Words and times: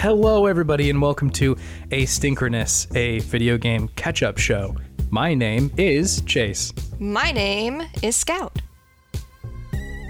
Hello, 0.00 0.46
everybody, 0.46 0.90
and 0.90 1.02
welcome 1.02 1.28
to 1.30 1.56
Asynchronous, 1.90 2.86
a 2.94 3.18
video 3.18 3.58
game 3.58 3.88
catch 3.96 4.22
up 4.22 4.38
show. 4.38 4.76
My 5.10 5.34
name 5.34 5.72
is 5.76 6.20
Chase. 6.20 6.72
My 7.00 7.32
name 7.32 7.82
is 8.00 8.14
Scout. 8.14 8.62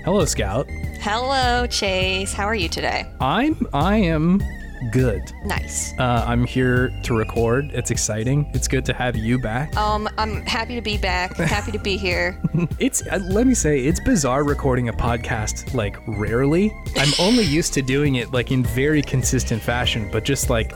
Hello, 0.04 0.26
Scout. 0.26 0.66
Hello, 1.00 1.66
Chase. 1.68 2.34
How 2.34 2.44
are 2.44 2.54
you 2.54 2.68
today? 2.68 3.10
I'm 3.18 3.66
I 3.72 3.96
am 3.96 4.42
good. 4.92 5.32
Nice. 5.44 5.92
Uh, 5.98 6.24
I'm 6.26 6.44
here 6.44 6.90
to 7.04 7.14
record. 7.14 7.70
It's 7.72 7.90
exciting. 7.90 8.48
It's 8.54 8.68
good 8.68 8.84
to 8.86 8.94
have 8.94 9.16
you 9.16 9.38
back. 9.38 9.76
Um, 9.76 10.08
I'm 10.18 10.42
happy 10.46 10.74
to 10.74 10.80
be 10.82 10.96
back. 10.98 11.36
Happy 11.36 11.72
to 11.72 11.78
be 11.78 11.96
here. 11.96 12.40
It's 12.78 13.06
uh, 13.06 13.18
let 13.30 13.46
me 13.46 13.54
say 13.54 13.80
it's 13.80 14.00
bizarre 14.00 14.44
recording 14.44 14.88
a 14.88 14.92
podcast 14.92 15.74
like 15.74 15.96
rarely. 16.06 16.72
I'm 16.96 17.12
only 17.18 17.44
used 17.58 17.72
to 17.74 17.82
doing 17.82 18.16
it 18.16 18.32
like 18.32 18.50
in 18.52 18.64
very 18.64 19.02
consistent 19.02 19.62
fashion, 19.62 20.08
but 20.12 20.24
just 20.24 20.50
like 20.50 20.74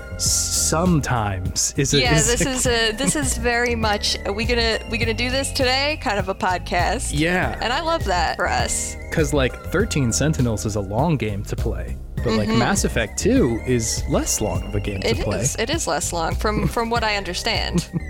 sometimes 0.73 1.75
is 1.77 1.95
it? 1.95 2.01
Yeah, 2.03 2.15
this 2.15 2.41
is 2.41 2.67
a 2.67 2.93
this 2.93 3.17
is 3.17 3.37
very 3.37 3.75
much. 3.75 4.17
Are 4.27 4.33
we 4.33 4.45
gonna 4.45 4.79
we 4.91 4.99
gonna 4.99 5.15
do 5.15 5.31
this 5.31 5.53
today? 5.53 5.99
Kind 6.01 6.19
of 6.19 6.29
a 6.29 6.35
podcast. 6.35 7.11
yeah, 7.13 7.59
And 7.61 7.73
I 7.73 7.81
love 7.81 8.05
that 8.05 8.37
for 8.37 8.49
us. 8.49 8.97
because 9.11 9.33
like 9.35 9.55
13 9.67 10.13
Sentinels 10.13 10.65
is 10.67 10.77
a 10.77 10.81
long 10.81 11.17
game 11.17 11.43
to 11.45 11.55
play, 11.57 11.97
but 12.23 12.35
like 12.35 12.49
Mass 12.49 12.85
Effect 12.85 13.19
2 13.19 13.63
is 13.67 14.05
less 14.09 14.41
long 14.41 14.63
of 14.65 14.75
a 14.75 14.81
game 14.81 15.01
Mm-hmm. 15.01 15.21
It 15.21 15.25
to 15.25 15.31
is. 15.39 15.55
play. 15.57 15.63
It 15.65 15.71
is 15.71 15.87
less 15.87 16.13
long 16.13 16.35
from 16.35 16.69
from 16.69 16.91
what 16.91 17.05
I 17.05 17.17
understand. 17.17 17.89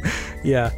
Yeah, 0.44 0.72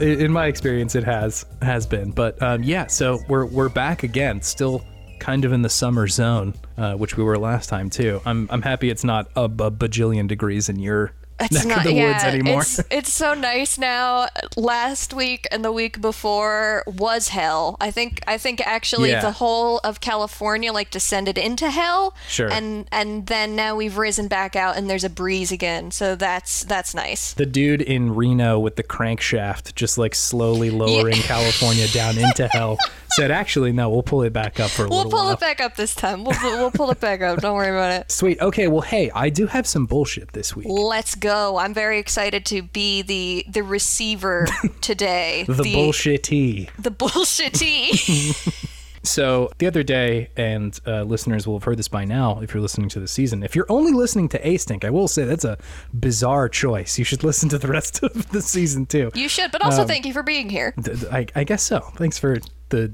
in 0.00 0.32
my 0.32 0.46
experience, 0.46 0.94
it 0.94 1.04
has 1.04 1.44
has 1.60 1.86
been. 1.86 2.10
But 2.10 2.40
um, 2.42 2.62
yeah, 2.62 2.86
so 2.86 3.18
we're 3.28 3.44
we're 3.44 3.68
back 3.68 4.02
again, 4.02 4.40
still 4.40 4.82
kind 5.18 5.44
of 5.44 5.52
in 5.52 5.60
the 5.60 5.68
summer 5.68 6.08
zone, 6.08 6.54
uh, 6.78 6.94
which 6.94 7.18
we 7.18 7.22
were 7.22 7.36
last 7.36 7.68
time 7.68 7.90
too. 7.90 8.22
I'm 8.24 8.48
I'm 8.50 8.62
happy 8.62 8.88
it's 8.88 9.04
not 9.04 9.28
a, 9.36 9.42
a 9.42 9.70
bajillion 9.70 10.26
degrees 10.26 10.70
in 10.70 10.78
your 10.78 11.12
It's 11.40 11.52
neck 11.52 11.66
not 11.66 11.78
of 11.78 11.84
the 11.84 11.94
yeah, 11.94 12.12
woods 12.12 12.24
anymore. 12.24 12.60
It's, 12.62 12.80
it's 12.90 13.12
so 13.12 13.34
nice 13.34 13.78
now. 13.78 14.28
Last 14.56 15.14
week 15.14 15.46
and 15.50 15.64
the 15.64 15.72
week 15.72 16.00
before 16.00 16.84
was 16.86 17.28
hell. 17.28 17.76
I 17.80 17.90
think 17.90 18.22
I 18.26 18.36
think 18.38 18.60
actually 18.66 19.10
Yeah. 19.10 19.20
the 19.20 19.32
whole 19.32 19.78
of 19.82 20.00
California 20.00 20.72
like 20.72 20.90
descended 20.90 21.38
into 21.38 21.70
hell. 21.70 22.14
Sure. 22.28 22.50
And 22.50 22.86
and 22.92 23.26
then 23.26 23.56
now 23.56 23.76
we've 23.76 23.96
risen 23.96 24.28
back 24.28 24.54
out 24.56 24.76
and 24.76 24.88
there's 24.90 25.04
a 25.04 25.10
breeze 25.10 25.50
again. 25.52 25.90
So 25.90 26.14
that's 26.14 26.64
that's 26.64 26.94
nice. 26.94 27.32
the 27.34 27.46
dude 27.46 27.80
in 27.82 28.14
Reno 28.14 28.58
with 28.58 28.76
the 28.76 28.82
crankshaft 28.82 29.74
just 29.74 29.96
like 29.98 30.14
slowly 30.14 30.70
lowering 30.70 31.16
California 31.16 31.88
down 31.88 32.18
into 32.18 32.46
hell 32.52 32.78
said, 33.14 33.30
"Actually, 33.30 33.72
no, 33.72 33.90
we'll 33.90 34.02
pull 34.02 34.22
it 34.22 34.32
back 34.32 34.60
up 34.60 34.70
for 34.70 34.82
a 34.82 34.88
little 34.88 34.98
We'll 35.04 35.10
pull 35.10 35.24
while." 35.24 35.32
it 35.34 35.40
back 35.40 35.60
up 35.60 35.76
this 35.76 35.94
time. 35.94 36.24
We'll 36.24 36.36
we'll 36.42 36.70
pull 36.70 36.90
it 36.90 37.00
back 37.00 37.20
up. 37.22 37.40
Don't 37.40 37.54
worry 37.56 37.70
about 37.70 37.92
it. 37.92 38.10
Sweet. 38.12 38.40
Okay. 38.40 38.68
Well, 38.68 38.80
hey, 38.82 39.10
I 39.14 39.28
do 39.30 39.46
have 39.46 39.66
some 39.66 39.86
bullshit 39.86 40.32
this 40.32 40.54
week. 40.56 40.66
Let's 40.68 41.14
go. 41.14 41.58
I'm 41.58 41.74
very 41.74 41.98
excited 41.98 42.44
to 42.46 42.62
be 42.62 43.02
the 43.02 43.44
the 43.48 43.62
receiver 43.62 44.46
today. 44.80 45.44
The, 45.46 45.62
bullshitty. 45.62 46.70
The 46.78 46.90
bullshitty. 46.90 48.66
So 49.02 49.50
the 49.56 49.66
other 49.66 49.82
day, 49.82 50.28
and 50.36 50.78
uh, 50.86 51.04
listeners 51.04 51.46
will 51.46 51.54
have 51.58 51.64
heard 51.64 51.78
this 51.78 51.88
by 51.88 52.04
now 52.04 52.40
if 52.42 52.52
you're 52.52 52.60
listening 52.60 52.90
to 52.90 53.00
the 53.00 53.08
season. 53.08 53.42
If 53.42 53.56
you're 53.56 53.64
only 53.70 53.92
listening 53.92 54.28
to 54.28 54.38
Async, 54.42 54.84
I 54.84 54.90
will 54.90 55.08
say 55.08 55.24
that's 55.24 55.46
a 55.46 55.56
bizarre 55.98 56.50
choice. 56.50 56.98
You 56.98 57.06
should 57.06 57.24
listen 57.24 57.48
to 57.48 57.56
the 57.58 57.66
rest 57.68 58.02
of 58.02 58.30
the 58.30 58.42
season 58.42 58.84
too. 58.84 59.10
you 59.14 59.30
should, 59.30 59.52
but 59.52 59.64
Um, 59.64 59.70
also 59.70 59.86
thank 59.86 60.04
you 60.04 60.12
for 60.12 60.22
being 60.22 60.50
here. 60.50 60.74
Th- 60.84 61.00
th- 61.00 61.10
I, 61.10 61.26
I 61.34 61.44
guess 61.44 61.62
so. 61.62 61.80
Thanks 61.96 62.18
for 62.18 62.36
the 62.70 62.92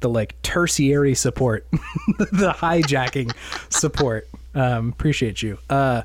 the 0.00 0.08
like 0.08 0.40
tertiary 0.42 1.14
support, 1.14 1.66
the 2.32 2.54
hijacking 2.56 3.32
support. 3.68 4.28
Um, 4.54 4.88
appreciate 4.88 5.42
you. 5.42 5.58
Uh, 5.68 6.02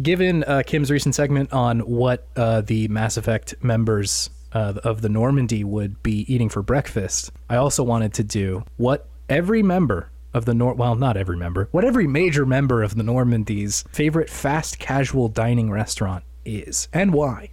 given 0.00 0.44
uh, 0.44 0.62
Kim's 0.64 0.90
recent 0.90 1.14
segment 1.14 1.52
on 1.52 1.80
what 1.80 2.26
uh, 2.36 2.62
the 2.62 2.88
Mass 2.88 3.16
Effect 3.16 3.54
members 3.62 4.30
uh, 4.52 4.74
of 4.84 5.02
the 5.02 5.08
Normandy 5.08 5.64
would 5.64 6.02
be 6.02 6.32
eating 6.32 6.48
for 6.48 6.62
breakfast, 6.62 7.32
I 7.50 7.56
also 7.56 7.82
wanted 7.82 8.14
to 8.14 8.24
do 8.24 8.64
what 8.76 9.08
every 9.28 9.62
member 9.62 10.10
of 10.34 10.44
the 10.46 10.54
Nor 10.54 10.74
well, 10.74 10.94
not 10.94 11.16
every 11.16 11.36
member, 11.36 11.68
what 11.72 11.84
every 11.84 12.06
major 12.06 12.46
member 12.46 12.82
of 12.82 12.94
the 12.94 13.02
Normandy's 13.02 13.84
favorite 13.92 14.30
fast 14.30 14.78
casual 14.78 15.28
dining 15.28 15.70
restaurant 15.70 16.24
is 16.44 16.88
and 16.92 17.12
why. 17.12 17.50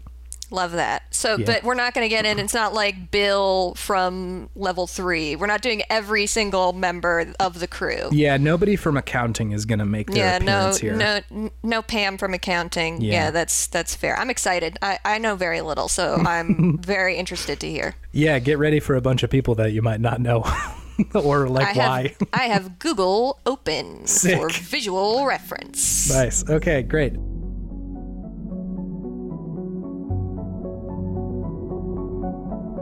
Love 0.52 0.72
that. 0.74 1.04
So, 1.14 1.38
but 1.38 1.64
we're 1.64 1.76
not 1.76 1.94
going 1.94 2.06
to 2.06 2.10
get 2.10 2.26
in. 2.26 2.40
It's 2.40 2.54
not 2.54 2.74
like 2.74 3.12
Bill 3.12 3.74
from 3.76 4.50
level 4.56 4.88
three. 4.88 5.36
We're 5.36 5.46
not 5.48 5.62
doing 5.62 5.84
every 5.90 6.26
single 6.26 6.74
member 6.74 7.34
of 7.40 7.60
the 7.60 7.68
crew. 7.68 8.10
Yeah, 8.12 8.38
nobody 8.38 8.76
from 8.76 8.98
accounting 8.98 9.52
is 9.52 9.66
gonna 9.66 9.86
make 9.86 10.10
their 10.10 10.18
Yeah, 10.18 10.38
no, 10.40 10.74
here. 10.80 10.96
no, 10.96 11.20
n- 11.32 11.52
no 11.64 11.82
Pam 11.82 12.18
from 12.18 12.34
accounting. 12.34 13.02
Yeah. 13.02 13.12
Yeah. 13.26 13.32
that's 13.32 13.68
that's 13.68 13.96
fair. 13.96 14.18
I'm 14.18 14.30
excited. 14.30 14.78
I, 14.82 14.98
I 15.06 15.18
know 15.20 15.36
very 15.36 15.62
little, 15.62 15.88
so 15.88 16.16
I'm 16.26 16.78
very 16.80 17.16
interested 17.18 17.60
to 17.60 17.70
hear. 17.70 17.96
Yeah, 18.12 18.40
get 18.40 18.58
ready 18.58 18.80
for 18.80 18.96
a 18.96 19.02
bunch 19.02 19.24
of 19.24 19.30
people 19.30 19.56
that 19.56 19.72
you 19.72 19.82
might 19.82 20.00
not 20.02 20.20
know, 20.20 20.44
or 21.14 21.48
like 21.48 21.78
I 21.78 21.80
why. 21.88 22.02
have 22.20 22.28
I 22.34 22.44
have 22.48 22.80
Google 22.80 23.40
open 23.46 24.08
Sick. 24.08 24.38
for 24.38 24.50
visual 24.50 25.26
reference. 25.26 26.10
nice. 26.12 26.48
Okay, 26.50 26.82
great. 26.82 27.14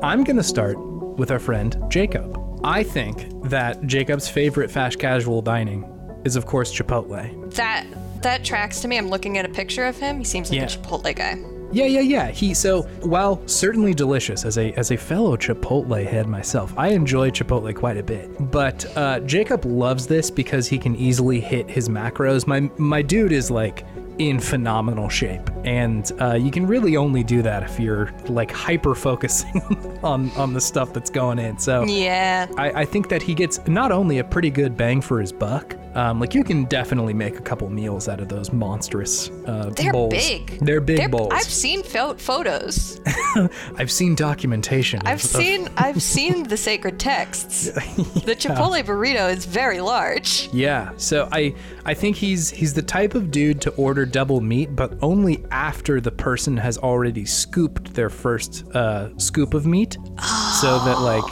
I'm 0.04 0.24
gonna 0.24 0.44
start 0.44 0.78
with 1.18 1.32
our 1.32 1.40
friend 1.40 1.76
Jacob. 1.90 2.40
I 2.64 2.84
think 2.84 3.28
that 3.50 3.86
Jacob's 3.88 4.30
favorite 4.30 4.70
fast 4.70 5.00
casual 5.00 5.42
dining 5.42 5.86
is, 6.26 6.36
of 6.36 6.46
course, 6.46 6.72
Chipotle. 6.74 7.54
That 7.56 7.86
that 8.22 8.44
tracks 8.44 8.82
to 8.82 8.88
me. 8.88 8.98
I'm 8.98 9.10
looking 9.10 9.38
at 9.38 9.46
a 9.46 9.50
picture 9.50 9.86
of 9.86 9.98
him. 9.98 10.18
He 10.20 10.24
seems 10.24 10.50
like 10.50 10.58
Yeah. 10.60 10.66
a 10.66 10.70
Chipotle 10.70 11.16
guy. 11.16 11.36
Yeah, 11.72 11.86
yeah, 11.86 12.00
yeah. 12.02 12.28
He 12.30 12.54
so 12.54 12.84
while 13.02 13.42
certainly 13.48 13.94
delicious 13.94 14.46
as 14.46 14.58
a 14.58 14.72
as 14.74 14.92
a 14.92 14.98
fellow 14.98 15.36
Chipotle 15.36 16.06
head 16.06 16.28
myself, 16.28 16.74
I 16.78 16.90
enjoy 16.90 17.30
Chipotle 17.32 17.74
quite 17.76 17.98
a 17.98 18.04
bit. 18.04 18.30
But 18.52 18.86
uh, 18.98 19.20
Jacob 19.22 19.66
loves 19.66 20.08
this 20.08 20.30
because 20.32 20.68
he 20.68 20.78
can 20.78 20.96
easily 20.96 21.40
hit 21.40 21.70
his 21.70 21.90
macros. 21.90 22.46
My 22.48 22.70
my 22.78 23.02
dude 23.02 23.32
is 23.32 23.50
like 23.52 23.84
in 24.20 24.40
phenomenal 24.40 25.10
shape, 25.10 25.50
and 25.64 26.12
uh, 26.20 26.34
you 26.34 26.50
can 26.52 26.66
really 26.66 26.98
only 26.98 27.24
do 27.24 27.42
that 27.44 27.64
if 27.64 27.80
you're 27.80 28.12
like 28.28 28.52
hyper 28.52 28.96
focusing 28.96 29.62
on 30.04 30.32
on 30.32 30.54
the 30.54 30.62
stuff 30.62 30.94
that's 30.94 31.10
going 31.10 31.40
in. 31.40 31.58
So 31.60 31.84
Yeah. 31.84 32.48
I, 32.58 32.82
I 32.82 32.86
think 32.86 33.10
that 33.10 33.22
he 33.22 33.34
gets 33.36 33.66
not 33.68 33.92
only 33.92 34.18
a 34.20 34.24
pretty 34.24 34.50
good 34.50 34.76
bang 34.76 35.02
for 35.02 35.20
his 35.22 35.32
buck, 35.32 35.76
um, 35.96 36.20
like 36.20 36.34
you 36.36 36.44
can 36.44 36.66
definitely 36.66 37.14
make 37.14 37.38
a 37.38 37.42
couple 37.42 37.70
meals 37.70 38.08
out 38.08 38.20
of 38.20 38.28
those 38.30 38.52
monstrous 38.54 39.30
uh, 39.46 39.70
They're 39.76 39.92
bowls. 39.92 40.14
big. 40.14 40.60
They're 40.62 40.82
big 40.82 40.98
They're- 40.98 41.10
bowls. 41.10 41.32
I've 41.34 41.44
seen 41.44 41.84
pho- 41.84 42.16
photos. 42.16 43.00
I've 43.78 43.92
seen 43.92 44.16
documentation. 44.16 45.02
I've 45.06 45.24
of- 45.24 45.36
of- 45.36 45.42
seen 45.42 45.70
I've 45.78 46.02
seen 46.16 46.44
the 46.44 46.58
sacred 46.58 47.00
texts. 47.00 47.66
The 47.72 48.36
Chipotle 48.36 48.84
burrito 48.84 49.32
is 49.32 49.46
very 49.46 49.80
large. 49.82 50.50
yeah, 50.52 50.92
so 50.98 51.28
I 51.32 51.54
I 51.86 51.94
think 51.94 52.16
he's 52.16 52.50
he's 52.50 52.74
the 52.74 52.82
type 52.82 53.14
of 53.16 53.32
dude 53.32 53.62
to 53.62 53.72
order 53.72 54.06
double 54.08 54.42
meat, 54.42 54.76
but 54.76 54.98
only 55.02 55.46
after 55.52 56.02
the 56.02 56.12
person 56.12 56.58
has 56.58 56.78
already 56.78 57.26
scooped 57.26 57.94
their 57.94 58.10
first 58.10 58.66
uh, 58.76 59.16
scoop 59.18 59.54
of 59.54 59.66
meat, 59.66 59.98
so 60.60 60.80
that 60.86 61.00
like 61.02 61.24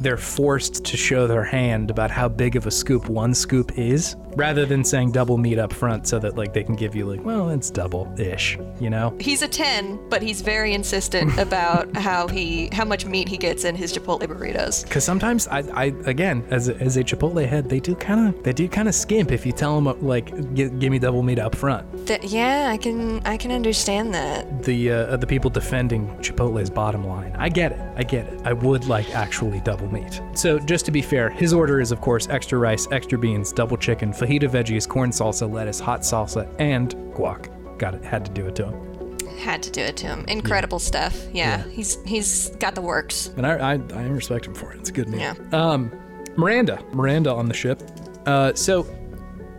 they're 0.00 0.16
forced 0.16 0.84
to 0.84 0.96
show 0.96 1.26
their 1.26 1.44
hand 1.44 1.90
about 1.90 2.10
how 2.10 2.28
big 2.28 2.56
of 2.56 2.66
a 2.66 2.70
scoop 2.70 3.08
one 3.08 3.34
scoop 3.34 3.78
is, 3.78 4.16
rather 4.36 4.66
than 4.66 4.84
saying 4.84 5.10
double 5.12 5.38
meat 5.38 5.58
up 5.58 5.72
front, 5.72 6.06
so 6.06 6.18
that 6.18 6.36
like 6.36 6.52
they 6.52 6.62
can 6.62 6.76
give 6.76 6.94
you 6.94 7.06
like, 7.06 7.24
well, 7.24 7.48
it's 7.50 7.70
double 7.70 8.12
ish, 8.18 8.58
you 8.78 8.90
know. 8.90 9.16
He's 9.18 9.42
a 9.42 9.48
10, 9.48 10.08
but 10.08 10.22
he's 10.22 10.42
very 10.42 10.74
insistent 10.74 11.36
about 11.46 11.96
how 11.96 12.28
he 12.28 12.68
how 12.72 12.84
much 12.84 13.06
meat 13.06 13.28
he 13.28 13.36
gets 13.36 13.64
in 13.64 13.74
his 13.74 13.92
Chipotle 13.92 14.22
burritos. 14.28 14.84
Because 14.84 15.04
sometimes 15.04 15.48
I, 15.48 15.60
I 15.72 15.84
again 16.04 16.44
as 16.50 16.68
a, 16.68 16.76
as 16.76 16.96
a 16.96 17.04
Chipotle 17.04 17.46
head, 17.46 17.68
they 17.68 17.80
do 17.80 17.94
kind 17.94 18.28
of 18.28 18.42
they 18.44 18.52
do 18.52 18.68
kind 18.68 18.88
of 18.88 18.94
skimp 18.94 19.32
if 19.32 19.46
you 19.46 19.52
tell 19.52 19.80
them 19.80 20.06
like 20.06 20.54
gi- 20.54 20.70
give 20.70 20.90
me 20.90 20.98
double 20.98 21.22
meat 21.22 21.38
up 21.38 21.54
front. 21.54 22.06
That 22.06 22.24
yeah, 22.24 22.68
I 22.70 22.76
can 22.76 23.20
I 23.26 23.36
can 23.36 23.50
understand 23.50 24.14
that. 24.14 24.62
The 24.62 24.90
uh, 24.90 25.16
the 25.16 25.26
people 25.26 25.50
defending 25.50 26.08
Chipotle's 26.18 26.70
bottom 26.70 27.06
line, 27.06 27.34
I 27.38 27.48
get 27.48 27.72
it, 27.72 27.80
I 27.96 28.02
get 28.02 28.26
it. 28.26 28.40
I 28.44 28.52
would 28.52 28.86
like 28.86 29.14
actually 29.14 29.60
double 29.60 29.90
meat. 29.90 30.20
So 30.34 30.58
just 30.58 30.84
to 30.86 30.90
be 30.90 31.02
fair, 31.02 31.30
his 31.30 31.52
order 31.52 31.80
is 31.80 31.92
of 31.92 32.00
course 32.00 32.28
extra 32.28 32.58
rice, 32.58 32.86
extra 32.90 33.18
beans, 33.18 33.52
double 33.52 33.76
chicken, 33.76 34.12
fajita 34.26 34.50
veggies, 34.50 34.88
corn 34.88 35.10
salsa, 35.10 35.50
lettuce, 35.50 35.80
hot 35.80 36.00
salsa, 36.00 36.52
and 36.58 36.94
guac. 37.14 37.48
Got 37.78 37.94
it, 37.94 38.04
had 38.04 38.24
to 38.24 38.32
do 38.32 38.46
it 38.46 38.56
to 38.56 38.66
him. 38.66 39.18
Had 39.38 39.62
to 39.64 39.70
do 39.70 39.82
it 39.82 39.96
to 39.98 40.06
him. 40.06 40.24
Incredible 40.28 40.78
stuff. 40.78 41.16
Yeah, 41.32 41.62
he's 41.68 42.02
he's 42.04 42.50
got 42.56 42.74
the 42.74 42.80
works. 42.80 43.30
And 43.36 43.46
I, 43.46 43.74
I 43.74 43.80
I 43.94 44.02
respect 44.04 44.46
him 44.46 44.54
for 44.54 44.72
it. 44.72 44.80
It's 44.80 44.90
a 44.90 44.92
good 44.92 45.08
meal. 45.08 45.20
Yeah. 45.20 45.34
Um, 45.52 45.92
Miranda, 46.36 46.82
Miranda 46.92 47.32
on 47.32 47.46
the 47.46 47.54
ship. 47.54 47.82
Uh, 48.26 48.54
so 48.54 48.86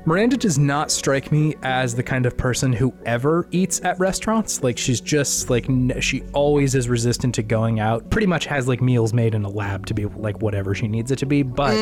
Miranda 0.07 0.37
does 0.37 0.57
not 0.57 0.89
strike 0.89 1.33
me 1.33 1.53
as 1.63 1.93
the 1.93 2.01
kind 2.01 2.25
of 2.25 2.37
person 2.37 2.71
who 2.71 2.93
ever 3.05 3.45
eats 3.51 3.81
at 3.83 3.99
restaurants. 3.99 4.63
Like 4.63 4.77
she's 4.77 5.01
just 5.01 5.49
like 5.49 5.67
she 5.99 6.21
always 6.31 6.75
is 6.75 6.87
resistant 6.87 7.35
to 7.35 7.43
going 7.43 7.81
out. 7.81 8.09
Pretty 8.09 8.25
much 8.25 8.45
has 8.45 8.69
like 8.69 8.81
meals 8.81 9.13
made 9.13 9.35
in 9.35 9.43
a 9.43 9.49
lab 9.49 9.85
to 9.87 9.93
be 9.93 10.05
like 10.05 10.41
whatever 10.41 10.73
she 10.73 10.87
needs 10.87 11.11
it 11.11 11.19
to 11.19 11.25
be. 11.25 11.43
But 11.43 11.73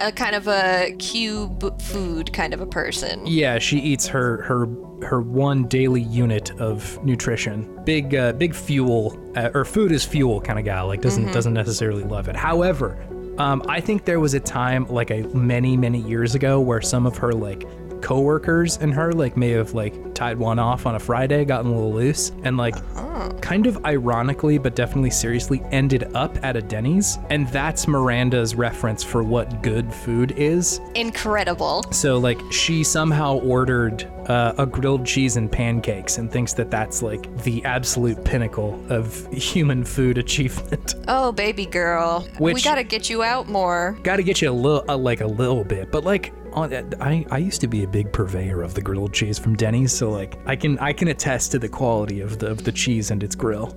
A 0.00 0.10
kind 0.16 0.34
of 0.34 0.48
a 0.48 0.96
cube 0.98 1.78
food 1.82 2.32
kind 2.32 2.54
of 2.54 2.62
a 2.62 2.66
person. 2.66 3.26
yeah, 3.26 3.58
she 3.58 3.78
eats 3.78 4.06
her 4.06 4.40
her 4.44 4.66
her 5.06 5.20
one 5.20 5.66
daily 5.68 6.00
unit 6.00 6.58
of 6.58 7.04
nutrition. 7.04 7.78
Big 7.84 8.14
uh, 8.14 8.32
big 8.32 8.54
fuel 8.54 9.18
uh, 9.36 9.50
or 9.52 9.66
food 9.66 9.92
is 9.92 10.06
fuel 10.06 10.40
kind 10.40 10.58
of 10.58 10.64
guy. 10.64 10.80
Like 10.80 11.02
doesn't 11.02 11.30
doesn't 11.32 11.52
necessarily 11.52 12.04
love 12.04 12.28
it. 12.28 12.36
However, 12.36 13.04
um, 13.38 13.62
I 13.68 13.80
think 13.80 14.04
there 14.04 14.20
was 14.20 14.34
a 14.34 14.40
time 14.40 14.86
like 14.88 15.10
a 15.10 15.22
many 15.28 15.76
many 15.76 16.00
years 16.00 16.34
ago 16.34 16.60
where 16.60 16.80
some 16.80 17.06
of 17.06 17.16
her 17.18 17.32
like 17.32 17.66
coworkers 18.02 18.76
and 18.78 18.92
her 18.92 19.12
like 19.12 19.36
may 19.36 19.50
have 19.50 19.72
like 19.72 20.14
tied 20.14 20.38
one 20.38 20.58
off 20.58 20.86
on 20.86 20.94
a 20.94 21.00
Friday, 21.00 21.44
gotten 21.44 21.70
a 21.70 21.74
little 21.74 21.92
loose, 21.92 22.32
and 22.44 22.56
like 22.56 22.74
kind 23.40 23.66
of 23.66 23.84
ironically 23.84 24.58
but 24.58 24.74
definitely 24.74 25.10
seriously 25.10 25.62
ended 25.70 26.10
up 26.14 26.36
at 26.44 26.56
a 26.56 26.62
Denny's, 26.62 27.18
and 27.30 27.48
that's 27.48 27.86
Miranda's 27.88 28.54
reference 28.54 29.02
for 29.02 29.22
what 29.22 29.62
good 29.62 29.92
food 29.92 30.32
is. 30.36 30.80
Incredible. 30.94 31.84
So 31.92 32.18
like 32.18 32.40
she 32.50 32.84
somehow 32.84 33.38
ordered 33.38 34.08
uh, 34.28 34.54
a 34.58 34.66
grilled 34.66 35.04
cheese 35.04 35.36
and 35.36 35.50
pancakes 35.50 36.18
and 36.18 36.30
thinks 36.30 36.52
that 36.54 36.70
that's 36.70 37.02
like 37.02 37.34
the 37.42 37.64
absolute 37.64 38.22
pinnacle 38.24 38.80
of 38.88 39.26
human 39.32 39.84
food 39.84 40.18
achievement. 40.22 40.94
Oh, 41.08 41.32
baby 41.32 41.66
girl. 41.66 42.26
we 42.38 42.60
gotta 42.60 42.84
get 42.84 43.10
you 43.10 43.22
out 43.22 43.48
more. 43.48 43.98
Got 44.02 44.16
to 44.16 44.22
get 44.22 44.40
you 44.42 44.50
a 44.50 44.52
little, 44.52 44.84
uh, 44.88 44.96
like 44.96 45.20
a 45.20 45.26
little 45.26 45.64
bit, 45.64 45.90
but 45.90 46.04
like 46.04 46.32
I 46.54 47.24
I 47.30 47.38
used 47.38 47.60
to 47.62 47.66
be 47.68 47.84
a 47.84 47.88
big 47.88 48.12
purveyor 48.12 48.62
of 48.62 48.74
the 48.74 48.80
grilled 48.82 49.12
cheese 49.12 49.38
from 49.38 49.56
Denny's, 49.56 49.92
so 49.92 50.10
like 50.10 50.38
I 50.46 50.56
can 50.56 50.78
I 50.78 50.92
can 50.92 51.08
attest 51.08 51.52
to 51.52 51.58
the 51.58 51.68
quality 51.68 52.20
of 52.20 52.38
the 52.38 52.48
of 52.50 52.64
the 52.64 52.72
cheese 52.72 53.10
and 53.10 53.22
its 53.22 53.34
grill. 53.34 53.76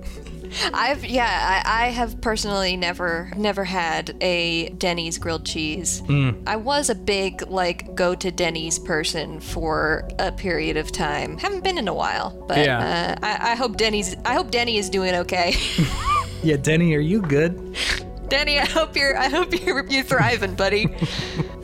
I've 0.72 1.04
yeah, 1.04 1.62
I, 1.64 1.86
I 1.86 1.90
have 1.90 2.20
personally 2.20 2.76
never 2.76 3.32
never 3.36 3.64
had 3.64 4.16
a 4.20 4.68
Denny's 4.70 5.18
grilled 5.18 5.44
cheese. 5.44 6.02
I 6.46 6.56
was 6.56 6.88
a 6.88 6.94
big 6.94 7.42
like 7.48 7.94
go 7.94 8.14
to 8.14 8.30
Denny's 8.30 8.78
person 8.78 9.40
for 9.40 10.08
a 10.18 10.30
period 10.30 10.76
of 10.76 10.92
time. 10.92 11.36
Haven't 11.38 11.64
been 11.64 11.78
in 11.78 11.88
a 11.88 11.94
while, 11.94 12.30
but 12.46 12.58
Yeah. 12.58 13.16
uh, 13.20 13.26
I, 13.26 13.52
I 13.52 13.54
hope 13.56 13.76
Denny's 13.76 14.14
I 14.24 14.34
hope 14.34 14.50
Denny 14.50 14.78
is 14.78 14.88
doing 14.90 15.14
okay. 15.14 15.54
Yeah, 16.42 16.56
Denny, 16.56 16.94
are 16.94 17.00
you 17.00 17.22
good? 17.22 17.76
Denny, 18.28 18.58
I 18.58 18.64
hope 18.66 18.96
you're 18.96 19.16
I 19.16 19.28
hope 19.28 19.52
you're 19.64 19.84
you 19.86 20.02
thriving, 20.02 20.54
buddy. 20.54 20.88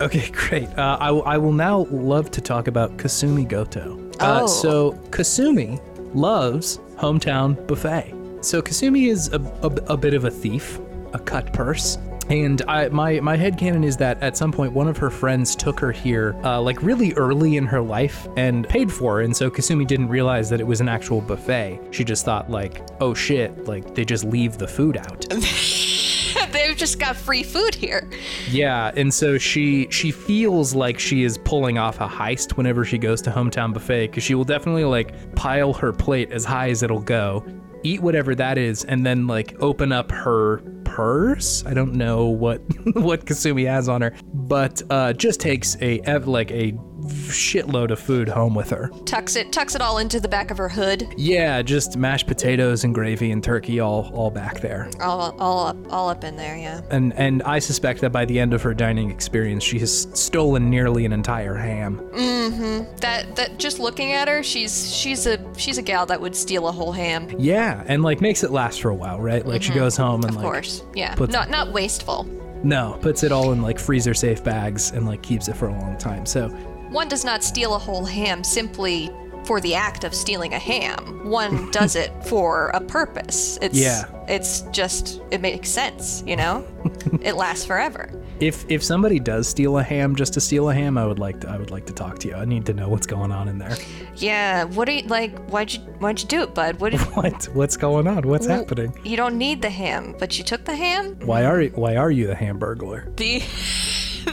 Okay, 0.01 0.29
great. 0.33 0.69
Uh, 0.77 0.97
I, 0.99 1.13
will- 1.13 1.23
I 1.25 1.39
will 1.39 1.53
now 1.53 1.87
love 1.93 2.29
to 2.33 2.41
talk 2.41 2.67
about 2.67 2.97
Kasumi 2.97 3.47
Goto. 3.47 4.01
Uh, 4.19 4.41
Oh. 4.43 4.47
so, 4.49 4.93
Kasumi 5.11 5.81
loves 6.13 6.79
Hometown 6.97 7.55
Buffet. 7.69 8.13
So, 8.41 8.61
Kasumi 8.61 9.09
is 9.09 9.29
a, 9.33 9.39
a, 9.63 9.69
a 9.93 9.97
bit 9.97 10.15
of 10.15 10.25
a 10.25 10.31
thief, 10.31 10.81
a 11.13 11.21
cut 11.21 11.53
purse. 11.53 11.99
And 12.31 12.63
I, 12.67 12.89
my, 12.89 13.21
my 13.21 13.37
headcanon 13.37 13.85
is 13.85 13.97
that 13.99 14.21
at 14.25 14.37
some 14.37 14.51
point, 14.51 14.73
one 14.73 14.89
of 14.89 14.97
her 14.97 15.11
friends 15.11 15.55
took 15.55 15.79
her 15.79 15.93
here, 15.93 16.35
uh, 16.43 16.61
like 16.61 16.83
really 16.83 17.13
early 17.15 17.57
in 17.57 17.67
her 17.67 17.81
life, 17.81 18.27
and 18.37 18.69
paid 18.69 18.91
for 18.93 19.17
her. 19.17 19.21
And 19.21 19.37
so 19.37 19.51
Kasumi 19.53 19.87
didn't 19.87 20.09
realize 20.09 20.51
that 20.51 20.59
it 20.61 20.67
was 20.67 20.81
an 20.81 20.89
actual 20.89 21.21
buffet. 21.21 21.79
She 21.93 22.03
just 22.03 22.25
thought, 22.25 22.51
like, 22.51 22.83
oh 23.01 23.15
shit, 23.15 23.67
like 23.67 23.95
they 23.95 24.05
just 24.05 24.25
leave 24.25 24.59
the 24.59 24.67
food 24.67 24.97
out. 24.97 25.27
They've 26.53 26.77
just 26.77 26.99
got 26.99 27.17
free 27.17 27.43
food 27.43 27.75
here. 27.75 28.09
Yeah, 28.51 28.93
and 28.97 29.13
so 29.13 29.39
she 29.39 29.89
she 29.91 30.11
feels 30.11 30.75
like 30.75 30.99
she 30.99 31.25
is 31.25 31.39
pulling 31.39 31.79
off 31.79 32.01
a 32.01 32.09
heist 32.09 32.57
whenever 32.57 32.85
she 32.85 32.99
goes 32.99 33.23
to 33.23 33.31
hometown 33.31 33.73
buffet 33.73 34.09
because 34.09 34.23
she 34.23 34.35
will 34.35 34.45
definitely 34.45 34.85
like 34.85 35.35
pile 35.35 35.73
her 35.73 35.93
plate 35.93 36.31
as 36.33 36.45
high 36.45 36.71
as 36.71 36.83
it'll 36.83 37.01
go, 37.01 37.45
eat 37.83 38.01
whatever 38.01 38.35
that 38.35 38.59
is, 38.59 38.85
and 38.85 39.05
then 39.05 39.27
like 39.27 39.61
open 39.61 39.93
up 39.93 40.11
her 40.11 40.59
purse. 40.85 41.65
I 41.67 41.75
don't 41.75 41.95
know 41.95 42.27
what 42.27 42.59
what 42.95 43.25
Kasumi 43.25 43.67
has 43.67 43.89
on 43.89 44.03
her, 44.03 44.15
but 44.33 44.83
uh, 44.91 45.13
just 45.13 45.41
takes 45.41 45.77
a 45.81 46.01
like 46.21 46.51
a 46.51 46.73
shitload 47.07 47.91
of 47.91 47.99
food 47.99 48.29
home 48.29 48.55
with 48.55 48.71
her. 48.71 48.91
Tucks 49.05 49.37
it 49.37 49.53
tucks 49.53 49.75
it 49.75 49.81
all 49.81 49.99
into 49.99 50.21
the 50.21 50.29
back 50.29 50.51
of 50.51 50.59
her 50.59 50.69
hood. 50.69 51.13
Yeah, 51.17 51.63
just 51.63 51.97
mashed 51.97 52.27
potatoes 52.27 52.85
and 52.85 52.95
gravy 52.95 53.31
and 53.33 53.43
turkey 53.43 53.81
all 53.81 54.11
all 54.15 54.31
back 54.31 54.61
there. 54.61 54.89
All 55.01 55.35
all 55.39 55.67
up 55.67 55.77
all 55.91 56.09
up 56.09 56.25
in 56.25 56.37
there, 56.37 56.57
yeah. 56.57 56.81
And 56.91 57.13
and 57.15 57.43
I 57.43 57.59
suspect 57.59 58.01
that 58.03 58.11
by 58.11 58.25
the 58.25 58.39
end 58.39 58.55
of 58.55 58.63
her 58.63 58.75
dining 58.75 59.11
experience, 59.11 59.65
she 59.65 59.79
has 59.81 60.09
stolen 60.15 60.71
nearly 60.71 61.05
an 61.05 61.13
entire 61.13 61.55
ham. 61.55 61.99
Mm-hmm. 62.13 62.97
That 62.97 63.35
that 63.37 63.59
just 63.59 63.79
looking 63.79 64.13
at 64.13 64.29
her, 64.29 64.43
she's 64.43 64.95
she's 64.95 65.27
a 65.27 65.39
she's 65.57 65.79
a 65.79 65.83
gal 65.83 66.07
that 66.07 66.21
would 66.21 66.37
steal 66.37 66.69
a 66.69 66.73
whole 66.73 66.93
ham. 66.93 67.29
Yeah, 67.39 67.83
and 67.87 68.03
like 68.03 68.21
makes 68.21 68.43
it 68.45 68.51
last 68.51 68.81
for 68.81 68.91
a 68.91 68.95
while, 68.95 69.21
right? 69.21 69.45
Like 69.45 69.63
she 69.63 69.73
goes 69.73 69.97
home 69.97 70.23
and 70.23 70.31
Of 70.31 70.37
like 70.37 70.45
course. 70.45 70.85
Yeah. 70.95 71.15
puts- 71.15 71.33
Not 71.33 71.51
not 71.51 71.73
wasteful. 71.73 72.25
no, 72.63 72.97
puts 73.01 73.23
it 73.25 73.33
all 73.33 73.53
in 73.53 73.63
like 73.63 73.79
freezer 73.79 74.15
safe 74.15 74.43
bags 74.45 74.91
and 74.93 75.07
like 75.07 75.23
keeps 75.23 75.49
it 75.49 75.57
for 75.57 75.69
a 75.69 75.73
long 75.81 75.97
time. 75.99 76.25
So 76.27 76.49
One 76.93 77.09
does 77.09 77.25
not 77.25 77.43
steal 77.43 77.75
a 77.75 77.79
whole 77.79 78.05
ham 78.05 78.45
simply 78.45 79.11
for 79.45 79.61
the 79.61 79.75
act 79.75 80.05
of 80.05 80.15
stealing 80.15 80.55
a 80.55 80.59
ham. 80.59 81.29
One 81.29 81.71
does 81.73 81.97
it 81.97 82.13
for 82.27 82.69
a 82.69 82.81
purpose. 82.81 83.59
It's 83.61 83.77
Yeah. 83.79 84.05
it's 84.29 84.61
just 84.71 85.21
it 85.33 85.41
makes 85.41 85.69
sense, 85.69 86.23
you 86.27 86.37
know? 86.37 86.65
it 87.23 87.35
lasts 87.35 87.65
forever. 87.65 88.09
if 88.41 88.65
if 88.69 88.83
somebody 88.85 89.19
does 89.19 89.49
steal 89.49 89.79
a 89.79 89.83
ham 89.83 90.15
just 90.15 90.33
to 90.35 90.41
steal 90.41 90.69
a 90.71 90.75
ham, 90.75 90.97
I 90.97 91.05
would 91.07 91.19
like 91.19 91.41
to 91.41 91.49
I 91.51 91.57
would 91.59 91.71
like 91.73 91.87
to 91.87 91.93
talk 91.93 92.19
to 92.21 92.29
you. 92.29 92.35
I 92.35 92.45
need 92.45 92.65
to 92.67 92.73
know 92.75 92.89
what's 92.89 93.07
going 93.07 93.33
on 93.33 93.49
in 93.49 93.59
there. 93.59 93.77
Yeah, 94.17 94.65
what 94.65 94.85
do 94.87 94.93
you 94.93 95.03
like 95.09 95.37
why'd 95.51 95.73
you 95.73 95.81
why'd 95.99 96.21
you 96.21 96.29
do 96.29 96.43
it, 96.43 96.55
bud? 96.55 96.79
What 96.81 96.93
did 96.93 97.01
What 97.17 97.45
what's 97.53 97.77
going 97.77 98.07
on? 98.07 98.29
What's 98.29 98.47
happening? 98.47 98.95
you 99.03 99.17
don't 99.17 99.39
need 99.39 99.61
the 99.63 99.71
ham, 99.71 100.15
but 100.21 100.39
you 100.39 100.45
took 100.45 100.65
the 100.65 100.77
ham? 100.77 101.17
Why 101.25 101.45
are 101.45 101.61
you, 101.63 101.71
why 101.71 101.97
are 101.97 102.11
you 102.13 102.27
the 102.29 102.35
hamburglar? 102.37 103.17
The 103.17 103.43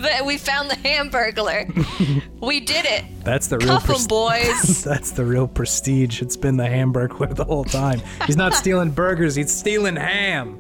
that 0.04 0.26
we 0.26 0.38
found 0.38 0.70
the 0.70 0.76
hamburglar. 0.76 1.68
we 2.42 2.60
did 2.60 2.86
it. 2.86 3.04
That's 3.24 3.48
the 3.48 3.58
real 3.58 3.68
Cuff 3.70 3.84
'em, 3.90 3.96
pres- 3.96 4.08
boys. 4.08 4.84
That's 4.86 5.12
the 5.12 5.26
real 5.26 5.48
prestige. 5.48 6.22
It's 6.22 6.38
been 6.38 6.58
the 6.58 6.64
hamburglar 6.66 7.36
the 7.36 7.46
whole 7.46 7.64
time. 7.66 8.02
He's 8.26 8.38
not 8.38 8.54
stealing 8.62 8.92
burgers, 8.92 9.36
he's 9.36 9.52
stealing 9.52 9.96
ham. 9.96 10.58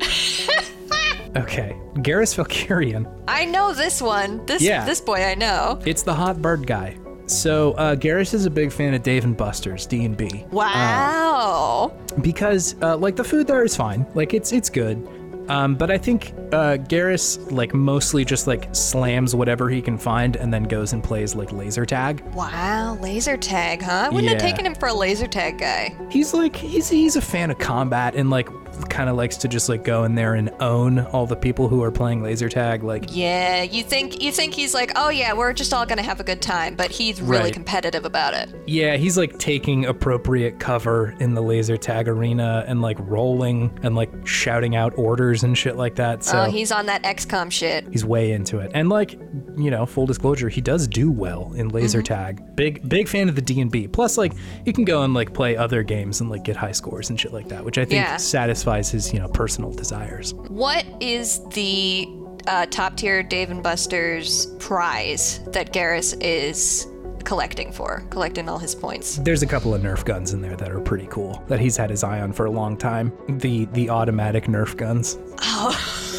Okay, 1.35 1.75
Garrus 1.95 2.35
Vakarian. 2.35 3.07
I 3.27 3.45
know 3.45 3.71
this 3.73 4.01
one. 4.01 4.43
This 4.47 4.61
Yeah. 4.63 4.83
this 4.83 4.99
boy 4.99 5.23
I 5.23 5.35
know. 5.35 5.79
It's 5.85 6.01
the 6.01 6.13
hot 6.13 6.41
bird 6.41 6.65
guy. 6.65 6.97
So 7.27 7.73
uh, 7.73 7.95
Garrus 7.95 8.33
is 8.33 8.47
a 8.47 8.49
big 8.49 8.71
fan 8.71 8.95
of 8.95 9.03
Dave 9.03 9.23
and 9.25 9.37
Buster's 9.37 9.85
D 9.85 10.03
and 10.05 10.17
B 10.17 10.45
Wow. 10.51 11.93
because 12.21 12.75
uh, 12.81 12.97
like 12.97 13.15
the 13.15 13.23
food 13.23 13.45
there 13.45 13.63
is 13.63 13.75
fine, 13.77 14.07
like 14.15 14.33
it's 14.33 14.51
it's 14.51 14.69
good. 14.71 15.07
Um, 15.49 15.75
but 15.75 15.89
I 15.89 15.97
think 15.97 16.33
uh, 16.53 16.77
Garrus 16.77 17.51
like 17.51 17.73
mostly 17.73 18.23
just 18.23 18.47
like 18.47 18.73
slams 18.73 19.35
whatever 19.35 19.69
he 19.69 19.81
can 19.81 19.97
find 19.97 20.35
and 20.35 20.53
then 20.53 20.63
goes 20.63 20.93
and 20.93 21.03
plays 21.03 21.35
like 21.35 21.51
laser 21.51 21.85
tag. 21.85 22.21
wow, 22.33 22.97
laser 23.01 23.35
tag, 23.35 23.81
huh? 23.81 24.05
I 24.05 24.09
wouldn't 24.09 24.31
have 24.31 24.41
taken 24.41 24.65
him 24.65 24.75
for 24.75 24.87
a 24.87 24.93
laser 24.93 25.27
tag 25.27 25.57
guy. 25.57 25.95
He's 26.09 26.33
like 26.33 26.55
he's 26.55 26.87
he's 26.89 27.15
a 27.15 27.21
fan 27.21 27.51
of 27.51 27.57
combat 27.57 28.15
and 28.15 28.29
like 28.29 28.47
kind 28.89 29.09
of 29.09 29.15
likes 29.15 29.37
to 29.37 29.47
just 29.47 29.69
like 29.69 29.83
go 29.83 30.03
in 30.03 30.15
there 30.15 30.35
and 30.35 30.49
own 30.59 30.99
all 30.99 31.25
the 31.25 31.35
people 31.35 31.67
who 31.67 31.83
are 31.83 31.91
playing 31.91 32.21
laser 32.23 32.49
tag. 32.49 32.83
Like 32.83 33.05
Yeah, 33.15 33.63
you 33.63 33.83
think 33.83 34.21
you 34.21 34.31
think 34.31 34.53
he's 34.53 34.73
like, 34.73 34.91
oh 34.95 35.09
yeah, 35.09 35.33
we're 35.33 35.53
just 35.53 35.73
all 35.73 35.85
gonna 35.85 36.03
have 36.03 36.19
a 36.19 36.23
good 36.23 36.41
time, 36.41 36.75
but 36.75 36.91
he's 36.91 37.21
really 37.21 37.39
Right. 37.43 37.53
competitive 37.53 38.05
about 38.05 38.33
it. 38.33 38.49
Yeah, 38.67 38.95
he's 38.97 39.17
like 39.17 39.37
taking 39.39 39.85
appropriate 39.85 40.59
cover 40.59 41.15
in 41.19 41.33
the 41.33 41.41
laser 41.41 41.77
tag 41.77 42.07
arena 42.07 42.63
and 42.67 42.81
like 42.81 42.97
rolling 43.01 43.77
and 43.83 43.95
like 43.95 44.09
shouting 44.27 44.75
out 44.75 44.97
orders 44.97 45.43
and 45.43 45.57
shit 45.57 45.75
like 45.75 45.95
that. 45.95 46.23
So 46.23 46.43
oh, 46.43 46.45
he's 46.51 46.71
on 46.71 46.85
that 46.87 47.03
XCOM 47.03 47.51
shit. 47.51 47.87
he's 47.91 48.05
way 48.05 48.31
into 48.31 48.59
it. 48.59 48.71
And 48.73 48.89
like, 48.89 49.13
you 49.57 49.71
know, 49.71 49.85
full 49.85 50.05
disclosure, 50.05 50.49
he 50.49 50.61
does 50.61 50.87
do 50.87 51.11
well 51.11 51.51
in 51.55 51.69
laser 51.69 51.99
mm-hmm. 51.99 52.13
tag. 52.13 52.55
Big 52.55 52.87
big 52.87 53.07
fan 53.07 53.29
of 53.29 53.35
the 53.35 53.41
D&B. 53.41 53.87
Plus 53.87 54.17
like 54.17 54.33
he 54.65 54.71
can 54.73 54.83
go 54.85 55.03
and 55.03 55.13
like 55.13 55.33
play 55.33 55.57
other 55.57 55.81
games 55.83 56.21
and 56.21 56.29
like 56.29 56.43
get 56.43 56.55
high 56.55 56.71
scores 56.71 57.09
and 57.09 57.19
shit 57.19 57.33
like 57.33 57.47
that, 57.49 57.63
which 57.65 57.77
I 57.77 57.81
think 57.85 57.93
Yeah. 58.05 58.17
satisfies 58.17 58.58
his, 58.63 59.13
you 59.13 59.19
know, 59.19 59.27
personal 59.27 59.71
desires. 59.71 60.33
What 60.33 60.85
is 60.99 61.41
the 61.49 62.07
uh, 62.47 62.65
top 62.67 62.97
tier 62.97 63.23
Dave 63.23 63.49
and 63.51 63.63
Buster's 63.63 64.47
prize 64.59 65.39
that 65.47 65.73
Garrus 65.73 66.15
is 66.21 66.87
collecting 67.23 67.71
for? 67.71 68.05
Collecting 68.09 68.49
all 68.49 68.57
his 68.57 68.75
points. 68.75 69.17
There's 69.17 69.43
a 69.43 69.47
couple 69.47 69.73
of 69.73 69.81
Nerf 69.81 70.05
guns 70.05 70.33
in 70.33 70.41
there 70.41 70.55
that 70.55 70.71
are 70.71 70.79
pretty 70.79 71.07
cool 71.07 71.43
that 71.47 71.59
he's 71.59 71.77
had 71.77 71.89
his 71.89 72.03
eye 72.03 72.21
on 72.21 72.33
for 72.33 72.45
a 72.45 72.51
long 72.51 72.77
time. 72.77 73.11
The 73.27 73.65
the 73.65 73.89
automatic 73.89 74.45
Nerf 74.45 74.75
guns. 74.77 75.17
Oh. 75.41 76.05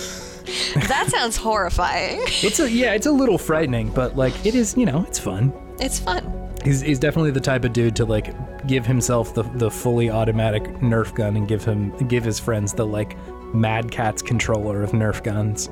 That 0.75 1.09
sounds 1.09 1.37
horrifying. 1.37 2.21
It's 2.27 2.61
a 2.61 2.71
yeah, 2.71 2.93
it's 2.95 3.07
a 3.07 3.11
little 3.13 3.39
frightening, 3.39 3.91
but 3.91 4.17
like 4.17 4.35
it 4.47 4.55
is, 4.55 4.77
you 4.77 4.87
know, 4.87 5.05
it's 5.07 5.19
fun. 5.19 5.53
It's 5.81 5.99
fun. 5.99 6.40
He's, 6.65 6.81
he's 6.81 6.99
definitely 6.99 7.31
the 7.31 7.41
type 7.41 7.65
of 7.65 7.73
dude 7.73 7.97
to 7.97 8.05
like 8.05 8.35
give 8.67 8.87
himself 8.87 9.35
the, 9.35 9.43
the 9.43 9.71
fully 9.71 10.11
automatic 10.11 10.65
Nerf 10.81 11.15
gun 11.15 11.37
and 11.37 11.49
give 11.49 11.65
him 11.65 11.91
give 12.09 12.25
his 12.25 12.39
friends 12.39 12.73
the 12.73 12.87
like 12.87 13.17
Mad 13.55 13.91
Catz 13.91 14.23
controller 14.23 14.83
of 14.83 14.91
Nerf 14.93 15.23
guns 15.23 15.69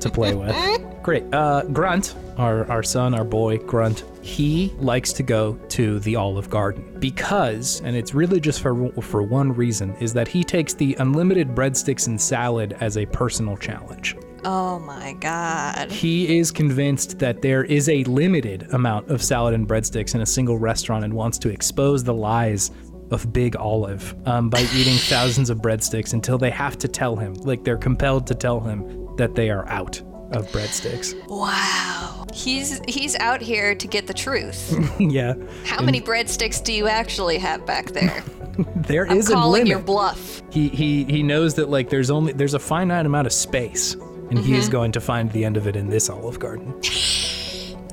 to 0.00 0.10
play 0.10 0.34
with. 0.34 0.54
great. 1.02 1.22
Uh, 1.32 1.62
Grunt, 1.64 2.14
our, 2.38 2.68
our 2.70 2.82
son, 2.82 3.14
our 3.14 3.24
boy, 3.24 3.58
Grunt, 3.58 4.04
he 4.22 4.72
likes 4.78 5.12
to 5.14 5.22
go 5.22 5.54
to 5.68 6.00
the 6.00 6.16
Olive 6.16 6.48
Garden 6.48 6.96
because, 6.98 7.82
and 7.82 7.94
it's 7.94 8.14
really 8.14 8.40
just 8.40 8.60
for, 8.60 8.90
for 9.02 9.22
one 9.22 9.52
reason, 9.52 9.94
is 9.96 10.12
that 10.14 10.28
he 10.28 10.42
takes 10.42 10.72
the 10.74 10.96
unlimited 10.98 11.48
breadsticks 11.48 12.06
and 12.06 12.20
salad 12.20 12.76
as 12.80 12.96
a 12.96 13.06
personal 13.06 13.56
challenge. 13.56 14.16
Oh 14.44 14.78
my 14.78 15.14
god. 15.14 15.90
He 15.90 16.38
is 16.38 16.50
convinced 16.50 17.18
that 17.18 17.40
there 17.42 17.64
is 17.64 17.88
a 17.88 18.04
limited 18.04 18.68
amount 18.72 19.08
of 19.10 19.22
salad 19.22 19.54
and 19.54 19.66
breadsticks 19.66 20.14
in 20.14 20.20
a 20.20 20.26
single 20.26 20.58
restaurant 20.58 21.04
and 21.04 21.14
wants 21.14 21.38
to 21.38 21.48
expose 21.48 22.04
the 22.04 22.14
lies 22.14 22.70
of 23.10 23.32
Big 23.32 23.56
Olive 23.56 24.14
um, 24.26 24.50
by 24.50 24.60
eating 24.74 24.96
thousands 24.98 25.50
of 25.50 25.58
breadsticks 25.58 26.12
until 26.12 26.38
they 26.38 26.50
have 26.50 26.76
to 26.78 26.88
tell 26.88 27.16
him, 27.16 27.34
like 27.34 27.64
they're 27.64 27.76
compelled 27.76 28.26
to 28.28 28.34
tell 28.34 28.60
him 28.60 29.14
that 29.16 29.34
they 29.34 29.50
are 29.50 29.66
out 29.68 30.00
of 30.32 30.46
breadsticks. 30.48 31.14
Wow. 31.28 32.24
He's 32.32 32.80
he's 32.88 33.14
out 33.16 33.40
here 33.40 33.74
to 33.76 33.86
get 33.86 34.06
the 34.08 34.14
truth. 34.14 34.74
yeah, 34.98 35.34
How 35.64 35.80
many 35.82 36.00
breadsticks 36.00 36.62
do 36.64 36.72
you 36.72 36.88
actually 36.88 37.38
have 37.38 37.64
back 37.64 37.86
there? 37.92 38.24
there 38.76 39.06
I'm 39.08 39.18
is 39.18 39.30
a 39.30 39.34
calling 39.34 39.52
limit. 39.64 39.68
your 39.68 39.78
bluff. 39.80 40.42
he 40.50 40.68
he 40.68 41.04
he 41.04 41.22
knows 41.22 41.54
that 41.54 41.68
like 41.68 41.90
there's 41.90 42.10
only 42.10 42.32
there's 42.32 42.54
a 42.54 42.58
finite 42.58 43.06
amount 43.06 43.26
of 43.28 43.32
space, 43.32 43.94
and 44.30 44.38
he 44.38 44.44
Mm-hmm. 44.52 44.54
is 44.54 44.68
going 44.68 44.92
to 44.92 45.00
find 45.00 45.30
the 45.32 45.44
end 45.44 45.56
of 45.56 45.66
it 45.66 45.76
in 45.76 45.88
this 45.88 46.08
Olive 46.10 46.38
Garden. 46.38 46.74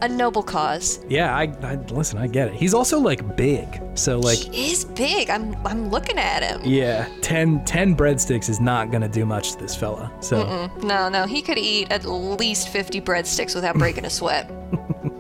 A 0.04 0.10
noble 0.10 0.42
cause. 0.42 1.00
Yeah, 1.08 1.36
I, 1.36 1.44
I 1.62 1.76
listen. 1.92 2.18
I 2.18 2.26
get 2.26 2.48
it. 2.48 2.56
He's 2.56 2.74
also 2.74 3.00
like 3.00 3.36
big, 3.38 3.68
so 3.94 4.18
like 4.20 4.40
He 4.40 4.72
is 4.72 4.84
big. 4.84 5.30
I'm 5.30 5.56
I'm 5.64 5.90
looking 5.92 6.18
at 6.18 6.42
him. 6.42 6.62
yeah, 6.66 7.08
10, 7.22 7.64
10 7.66 7.96
breadsticks 7.96 8.50
is 8.50 8.60
not 8.60 8.90
gonna 8.92 9.08
do 9.08 9.28
much 9.28 9.52
to 9.52 9.60
this 9.60 9.76
fella. 9.76 10.12
So 10.20 10.72
No, 10.82 11.08
no, 11.08 11.28
he 11.28 11.44
could 11.44 11.60
eat 11.60 11.92
at 11.92 12.04
least 12.06 12.70
50 12.70 13.00
breadsticks 13.02 13.54
without 13.54 13.78
breaking 13.78 14.06
a 14.06 14.10
sweat. 14.20 14.50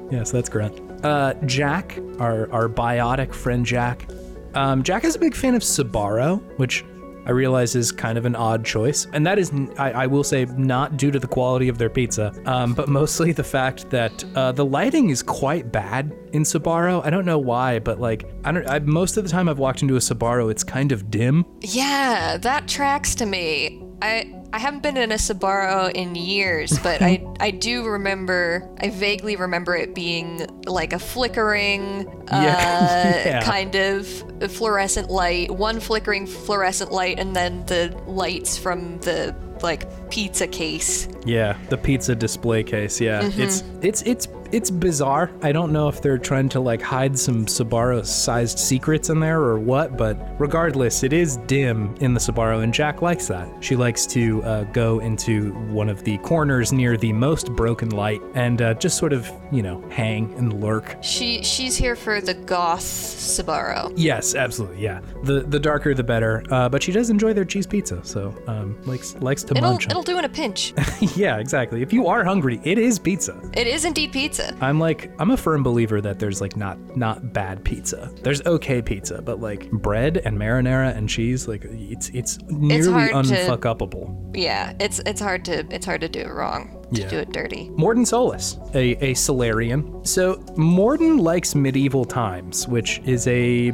yeah, 0.09 0.23
so 0.23 0.37
that's 0.37 0.49
Grunt. 0.49 0.81
Uh, 1.05 1.35
Jack, 1.45 1.99
our 2.19 2.51
our 2.51 2.67
biotic 2.67 3.35
friend 3.35 3.63
Jack. 3.63 4.07
Um, 4.55 4.81
Jack 4.81 5.03
is 5.03 5.15
a 5.15 5.19
big 5.19 5.35
fan 5.35 5.53
of 5.53 5.61
Sbarro, 5.61 6.41
which 6.57 6.83
I 7.25 7.31
realize 7.31 7.75
is 7.75 7.91
kind 7.91 8.17
of 8.17 8.25
an 8.25 8.35
odd 8.35 8.65
choice, 8.65 9.07
and 9.13 9.25
that 9.25 9.37
is, 9.37 9.51
I 9.77 10.07
will 10.07 10.23
say, 10.23 10.45
not 10.45 10.97
due 10.97 11.11
to 11.11 11.19
the 11.19 11.27
quality 11.27 11.67
of 11.67 11.77
their 11.77 11.89
pizza, 11.89 12.33
um, 12.45 12.73
but 12.73 12.89
mostly 12.89 13.31
the 13.31 13.43
fact 13.43 13.89
that 13.89 14.23
uh, 14.35 14.51
the 14.51 14.65
lighting 14.65 15.09
is 15.09 15.21
quite 15.21 15.71
bad 15.71 16.13
in 16.33 16.43
Sbarro. 16.43 17.05
I 17.05 17.09
don't 17.09 17.25
know 17.25 17.39
why, 17.39 17.79
but 17.79 17.99
like, 17.99 18.25
I 18.43 18.51
don't. 18.51 18.67
I, 18.67 18.79
most 18.79 19.17
of 19.17 19.23
the 19.23 19.29
time 19.29 19.47
I've 19.49 19.59
walked 19.59 19.81
into 19.81 19.95
a 19.95 19.99
Sbarro, 19.99 20.49
it's 20.49 20.63
kind 20.63 20.91
of 20.91 21.11
dim. 21.11 21.45
Yeah, 21.61 22.37
that 22.37 22.67
tracks 22.67 23.15
to 23.15 23.25
me. 23.25 23.83
I 24.01 24.40
I 24.53 24.60
haven't 24.60 24.84
been 24.84 24.98
in 24.98 25.12
a 25.12 25.15
Sbarro 25.15 25.91
in 25.91 26.15
years, 26.15 26.77
but 26.79 27.01
I 27.01 27.25
I 27.39 27.51
do 27.51 27.88
remember 27.88 28.70
I 28.79 28.89
vaguely 28.89 29.36
remember 29.36 29.75
it 29.75 29.96
being 29.96 30.46
like 30.65 30.93
a 30.93 31.00
flickering 31.00 32.08
uh, 32.31 32.41
Yeah. 32.43 33.25
Yeah. 33.25 33.41
kind 33.43 33.75
of 33.75 34.08
fluorescent 34.51 35.10
light, 35.10 35.51
one 35.51 35.79
flickering 35.79 36.27
fluorescent 36.27 36.91
light 36.91 37.20
and 37.20 37.36
then 37.36 37.65
the 37.67 37.96
lights 38.08 38.58
from 38.58 39.00
the 39.00 39.36
like 39.62 40.10
pizza 40.10 40.48
case. 40.48 41.08
Yeah, 41.25 41.55
the 41.70 41.77
pizza 41.77 42.15
display 42.15 42.63
case. 42.63 43.00
Yeah, 43.00 43.29
it's 43.36 43.63
it's 43.81 44.01
it's 44.01 44.27
it's 44.51 44.70
bizarre. 44.70 45.31
I 45.41 45.51
don't 45.51 45.72
know 45.72 45.88
if 45.88 46.01
they're 46.01 46.17
trying 46.17 46.50
to 46.50 46.60
like 46.60 46.81
hide 46.81 47.17
some 47.17 47.46
Sbarro-sized 47.46 48.60
secrets 48.60 49.10
in 49.10 49.20
there 49.20 49.39
or 49.41 49.60
what, 49.60 49.98
but 49.98 50.17
regardless, 50.39 51.03
it 51.03 51.13
is 51.13 51.38
dim 51.48 51.96
in 52.01 52.13
the 52.13 52.20
Sbarro, 52.20 52.63
and 52.63 52.74
Jack 52.74 53.01
likes 53.01 53.27
that. 53.27 53.48
She 53.63 53.75
likes 53.75 54.05
to 54.08 54.43
uh, 54.43 54.63
go 54.65 55.00
into 55.00 55.51
one 55.72 55.89
of 55.89 56.03
the 56.03 56.17
corners 56.20 56.72
near 56.72 56.98
the 56.98 57.13
most 57.13 57.51
broken 57.53 57.89
light 57.89 58.22
and 58.36 58.62
uh, 58.62 58.74
just 58.75 58.98
sort 58.98 59.13
of 59.13 59.29
you 59.51 59.62
know 59.62 59.81
hang 59.89 60.34
and 60.36 60.62
lurk. 60.62 60.98
She 61.01 61.43
she's 61.43 61.75
here 61.75 61.96
for 61.96 62.22
the 62.22 62.34
goth 62.34 63.10
Sbarro. 63.21 63.93
Yes, 63.95 64.35
absolutely. 64.35 64.81
Yeah, 64.81 65.01
the 65.23 65.41
the 65.41 65.59
darker 65.59 65.93
the 65.93 66.03
better. 66.03 66.43
Uh, 66.49 66.67
but 66.69 66.81
she 66.83 66.91
does 66.91 67.09
enjoy 67.09 67.33
their 67.33 67.45
cheese 67.45 67.67
pizza, 67.67 68.03
so 68.03 68.35
um, 68.47 68.77
likes 68.85 69.15
likes 69.17 69.43
to 69.43 69.55
It'll 69.57 69.71
munch. 69.71 69.87
it'll 69.87 70.03
do 70.03 70.17
in 70.17 70.25
a 70.25 70.29
pinch. 70.29 70.73
yeah, 71.15 71.37
exactly. 71.37 71.81
If 71.81 71.93
you 71.93 72.07
are 72.07 72.23
hungry, 72.23 72.59
it 72.63 72.77
is 72.77 72.99
pizza. 72.99 73.39
it 73.53 73.67
is 73.67 73.85
indeed 73.85 74.11
pizza. 74.11 74.55
I'm 74.61 74.79
like 74.79 75.11
I'm 75.19 75.31
a 75.31 75.37
firm 75.37 75.63
believer 75.63 76.01
that 76.01 76.19
there's 76.19 76.41
like 76.41 76.55
not 76.55 76.77
not 76.97 77.33
bad 77.33 77.63
pizza. 77.63 78.11
There's 78.23 78.41
okay 78.45 78.81
pizza, 78.81 79.21
but 79.21 79.39
like 79.39 79.69
bread 79.71 80.17
and 80.25 80.37
marinara 80.37 80.95
and 80.95 81.07
cheese, 81.07 81.47
like 81.47 81.65
it's 81.65 82.09
it's 82.09 82.39
nearly 82.47 83.07
to- 83.09 83.13
unfuck 83.13 83.59
upable. 83.59 84.35
Yeah, 84.35 84.73
it's 84.79 84.99
it's 85.05 85.21
hard 85.21 85.45
to 85.45 85.65
it's 85.73 85.85
hard 85.85 86.01
to 86.01 86.09
do 86.09 86.19
it 86.21 86.31
wrong. 86.33 86.77
To 86.93 87.01
Yeah. 87.01 87.10
do 87.10 87.17
it 87.19 87.31
dirty. 87.31 87.69
Mordin 87.75 88.05
Solus, 88.05 88.57
a, 88.74 88.91
a 89.03 89.13
Salarian. 89.13 90.05
So 90.05 90.36
Mordin 90.57 91.19
likes 91.19 91.55
medieval 91.55 92.03
times, 92.05 92.67
which 92.67 93.01
is 93.05 93.27
a 93.27 93.71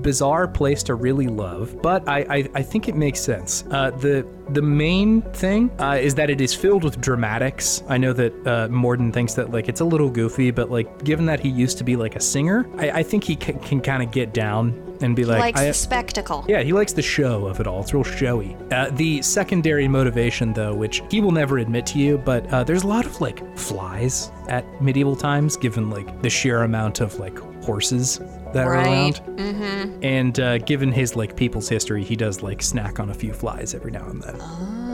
bizarre 0.00 0.46
place 0.46 0.80
to 0.84 0.94
really 0.94 1.26
love, 1.26 1.76
but 1.82 2.08
I, 2.08 2.18
I, 2.30 2.48
I 2.54 2.62
think 2.62 2.88
it 2.88 2.94
makes 2.94 3.18
sense. 3.20 3.64
Uh, 3.68 3.90
the 3.90 4.24
the 4.50 4.62
main 4.62 5.22
thing 5.32 5.70
uh, 5.80 5.98
is 6.00 6.14
that 6.14 6.30
it 6.30 6.40
is 6.40 6.54
filled 6.54 6.84
with 6.84 7.00
dramatics. 7.00 7.82
I 7.88 7.98
know 7.98 8.12
that 8.12 8.32
uh, 8.46 8.68
Mordin 8.68 9.12
thinks 9.12 9.34
that 9.34 9.50
like 9.50 9.68
it's 9.68 9.80
a 9.80 9.84
little 9.84 10.08
goofy, 10.08 10.52
but 10.52 10.70
like 10.70 11.02
given 11.02 11.26
that 11.26 11.40
he 11.40 11.48
used 11.48 11.78
to 11.78 11.84
be 11.84 11.96
like 11.96 12.14
a 12.14 12.20
singer, 12.20 12.68
I, 12.78 12.90
I 12.90 13.02
think 13.02 13.24
he 13.24 13.34
can, 13.34 13.58
can 13.58 13.80
kind 13.80 14.04
of 14.04 14.12
get 14.12 14.32
down 14.32 14.91
and 15.02 15.14
be 15.16 15.24
like, 15.24 15.40
Likes 15.40 15.60
I, 15.60 15.66
the 15.66 15.74
spectacle. 15.74 16.44
yeah, 16.48 16.62
he 16.62 16.72
likes 16.72 16.92
the 16.92 17.02
show 17.02 17.46
of 17.46 17.60
it 17.60 17.66
all. 17.66 17.80
It's 17.80 17.92
real 17.92 18.04
showy. 18.04 18.56
Uh, 18.70 18.90
the 18.92 19.20
secondary 19.22 19.88
motivation, 19.88 20.52
though, 20.52 20.74
which 20.74 21.02
he 21.10 21.20
will 21.20 21.32
never 21.32 21.58
admit 21.58 21.86
to 21.86 21.98
you, 21.98 22.18
but 22.18 22.46
uh, 22.52 22.64
there's 22.64 22.82
a 22.84 22.86
lot 22.86 23.06
of 23.06 23.20
like 23.20 23.56
flies 23.58 24.30
at 24.48 24.64
medieval 24.82 25.16
times, 25.16 25.56
given 25.56 25.90
like 25.90 26.22
the 26.22 26.30
sheer 26.30 26.62
amount 26.62 27.00
of 27.00 27.18
like 27.18 27.38
horses 27.64 28.18
that 28.52 28.66
are 28.66 28.74
around. 28.74 29.16
Mm-hmm. 29.36 30.04
And 30.04 30.38
uh, 30.40 30.58
given 30.58 30.92
his 30.92 31.16
like 31.16 31.36
people's 31.36 31.68
history, 31.68 32.04
he 32.04 32.16
does 32.16 32.42
like 32.42 32.62
snack 32.62 33.00
on 33.00 33.10
a 33.10 33.14
few 33.14 33.32
flies 33.32 33.74
every 33.74 33.90
now 33.90 34.06
and 34.08 34.22
then. 34.22 34.36
Oh, 34.40 34.91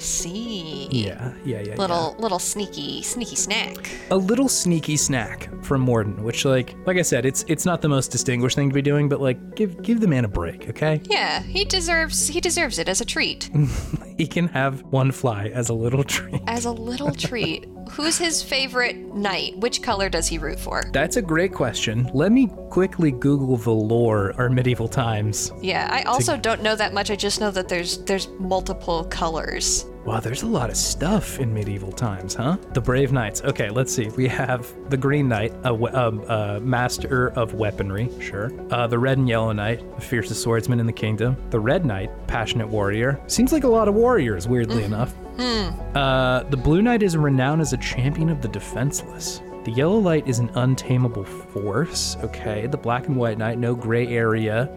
see. 0.00 0.88
Yeah, 0.90 1.32
yeah, 1.44 1.60
yeah. 1.60 1.76
Little 1.76 2.16
little 2.18 2.38
sneaky 2.38 3.02
sneaky 3.02 3.36
snack. 3.36 3.90
a 4.10 4.16
little 4.16 4.48
sneaky 4.48 4.96
snack 4.96 5.48
from 5.62 5.86
Mordin, 5.86 6.18
which 6.20 6.44
like 6.44 6.74
like 6.86 6.96
I 6.96 7.02
said, 7.02 7.24
it's 7.24 7.44
it's 7.48 7.64
not 7.64 7.80
the 7.82 7.88
most 7.88 8.10
distinguished 8.10 8.56
thing 8.56 8.68
to 8.68 8.74
be 8.74 8.82
doing, 8.82 9.08
but 9.08 9.20
like 9.20 9.54
give 9.54 9.82
give 9.82 10.00
the 10.00 10.08
man 10.08 10.24
a 10.24 10.28
break, 10.28 10.68
okay? 10.70 11.00
Yeah, 11.04 11.42
he 11.42 11.64
deserves 11.64 12.26
he 12.28 12.40
deserves 12.40 12.78
it 12.78 12.88
as 12.88 13.00
a 13.00 13.04
treat. 13.04 13.50
He 14.20 14.26
can 14.26 14.48
have 14.48 14.82
one 14.82 15.12
fly 15.12 15.46
as 15.46 15.70
a 15.70 15.72
little 15.72 16.04
treat. 16.04 16.42
As 16.46 16.66
a 16.66 16.70
little 16.70 17.10
treat. 17.28 17.66
Who's 17.92 18.18
his 18.18 18.42
favorite 18.42 18.96
knight? 19.14 19.56
Which 19.60 19.80
color 19.80 20.10
does 20.10 20.26
he 20.28 20.36
root 20.36 20.60
for? 20.60 20.84
That's 20.92 21.16
a 21.16 21.22
great 21.22 21.54
question. 21.54 22.06
Let 22.12 22.30
me 22.30 22.48
quickly 22.68 23.12
Google 23.12 23.56
the 23.56 23.70
lore 23.70 24.34
or 24.36 24.50
medieval 24.50 24.88
times. 24.88 25.52
Yeah, 25.62 25.88
I 25.90 26.02
also 26.02 26.36
don't 26.36 26.62
know 26.62 26.76
that 26.76 26.92
much. 26.92 27.10
I 27.10 27.16
just 27.16 27.40
know 27.40 27.50
that 27.52 27.68
there's 27.68 28.04
there's 28.04 28.28
multiple 28.38 29.04
colors. 29.04 29.86
Wow, 30.04 30.18
there's 30.18 30.42
a 30.42 30.46
lot 30.46 30.70
of 30.70 30.76
stuff 30.76 31.38
in 31.38 31.52
medieval 31.52 31.92
times, 31.92 32.34
huh? 32.34 32.56
The 32.72 32.80
Brave 32.80 33.12
Knights. 33.12 33.42
Okay, 33.42 33.68
let's 33.68 33.92
see. 33.94 34.08
We 34.08 34.26
have 34.28 34.72
the 34.88 34.96
Green 34.96 35.28
Knight, 35.28 35.52
a, 35.64 35.74
we- 35.74 35.90
a, 35.90 36.08
a 36.08 36.60
master 36.60 37.28
of 37.32 37.52
weaponry, 37.54 38.08
sure. 38.18 38.50
Uh, 38.72 38.86
the 38.86 38.98
Red 38.98 39.18
and 39.18 39.28
Yellow 39.28 39.52
Knight, 39.52 39.94
the 39.96 40.00
fiercest 40.00 40.42
swordsman 40.42 40.80
in 40.80 40.86
the 40.86 40.92
kingdom. 40.92 41.36
The 41.50 41.60
Red 41.60 41.84
Knight, 41.84 42.10
passionate 42.26 42.66
warrior. 42.68 43.20
Seems 43.26 43.52
like 43.52 43.64
a 43.64 43.68
lot 43.68 43.88
of 43.88 43.94
warriors, 43.94 44.48
weirdly 44.48 44.84
enough. 44.84 45.14
Uh, 45.38 46.44
the 46.44 46.56
Blue 46.56 46.80
Knight 46.82 47.02
is 47.02 47.16
renowned 47.16 47.60
as 47.60 47.72
a 47.72 47.78
champion 47.78 48.30
of 48.30 48.40
the 48.42 48.48
defenseless. 48.48 49.42
The 49.64 49.70
Yellow 49.72 49.98
light 49.98 50.26
is 50.26 50.38
an 50.38 50.50
untamable 50.54 51.24
force. 51.24 52.16
Okay. 52.22 52.66
The 52.66 52.78
Black 52.78 53.06
and 53.06 53.16
White 53.16 53.36
Knight, 53.36 53.58
no 53.58 53.74
gray 53.74 54.06
area. 54.08 54.70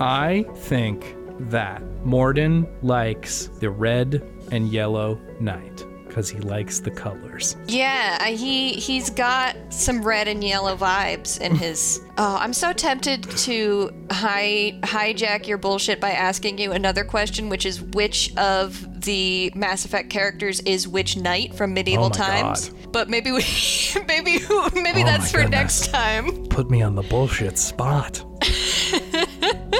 I 0.00 0.44
think 0.56 1.14
that 1.40 1.82
Mordin 2.04 2.68
likes 2.82 3.48
the 3.60 3.70
red 3.70 4.22
and 4.50 4.68
yellow 4.68 5.20
knight 5.40 5.84
because 6.18 6.28
he 6.28 6.38
likes 6.40 6.80
the 6.80 6.90
colors. 6.90 7.56
Yeah, 7.66 8.26
he 8.26 8.72
he's 8.72 9.10
got 9.10 9.56
some 9.72 10.02
red 10.02 10.26
and 10.26 10.42
yellow 10.42 10.76
vibes 10.76 11.40
in 11.40 11.54
his. 11.56 12.00
Oh, 12.16 12.36
I'm 12.40 12.52
so 12.52 12.72
tempted 12.72 13.22
to 13.22 13.90
hi, 14.10 14.78
hijack 14.82 15.46
your 15.46 15.58
bullshit 15.58 16.00
by 16.00 16.10
asking 16.10 16.58
you 16.58 16.72
another 16.72 17.04
question, 17.04 17.48
which 17.48 17.64
is 17.64 17.80
which 17.82 18.36
of 18.36 19.04
the 19.04 19.52
Mass 19.54 19.84
Effect 19.84 20.10
characters 20.10 20.60
is 20.60 20.88
which 20.88 21.16
knight 21.16 21.54
from 21.54 21.72
medieval 21.72 22.06
Oh 22.06 22.10
times? 22.10 22.70
But 22.90 23.08
maybe 23.08 23.30
we, 23.30 23.44
maybe 24.08 24.38
maybe 24.74 25.02
Oh 25.02 25.04
that's 25.04 25.30
for 25.30 25.44
next 25.46 25.90
time. 25.92 26.46
Put 26.48 26.70
me 26.70 26.82
on 26.82 26.94
the 26.94 27.02
bullshit 27.02 27.58
spot. 27.58 28.24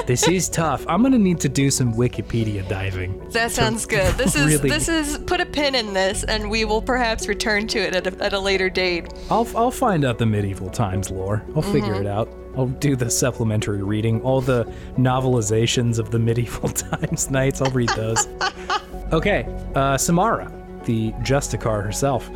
this 0.09 0.27
is 0.27 0.49
tough. 0.49 0.83
I'm 0.89 1.03
gonna 1.03 1.19
need 1.19 1.39
to 1.41 1.49
do 1.49 1.69
some 1.69 1.93
Wikipedia 1.93 2.67
diving. 2.67 3.29
That 3.29 3.51
sounds 3.51 3.85
good. 3.85 4.11
This 4.15 4.35
is 4.35 4.47
really- 4.55 4.69
this 4.69 4.89
is 4.89 5.19
put 5.19 5.39
a 5.39 5.45
pin 5.45 5.75
in 5.75 5.93
this, 5.93 6.23
and 6.23 6.49
we 6.49 6.65
will 6.65 6.81
perhaps 6.81 7.27
return 7.27 7.67
to 7.67 7.79
it 7.79 7.95
at 7.95 8.07
a, 8.07 8.23
at 8.23 8.33
a 8.33 8.39
later 8.39 8.69
date. 8.71 9.13
I'll 9.29 9.47
I'll 9.55 9.69
find 9.71 10.03
out 10.03 10.17
the 10.17 10.25
medieval 10.25 10.69
times 10.71 11.11
lore. 11.11 11.43
I'll 11.55 11.61
figure 11.61 11.93
Mm-hmm. 11.93 12.07
it 12.07 12.07
out. 12.07 12.27
I'll 12.57 12.65
do 12.67 12.95
the 12.95 13.09
supplementary 13.11 13.83
reading, 13.83 14.19
all 14.21 14.41
the 14.41 14.65
novelizations 14.97 15.99
of 15.99 16.09
the 16.09 16.17
medieval 16.29 16.69
times 16.69 17.29
knights. 17.29 17.61
I'll 17.61 17.71
read 17.71 17.89
those. 17.89 18.27
okay, 19.13 19.45
uh, 19.75 19.95
Samara. 19.97 20.51
the 20.85 21.11
Justicar 21.21 21.83
herself. 21.83 22.29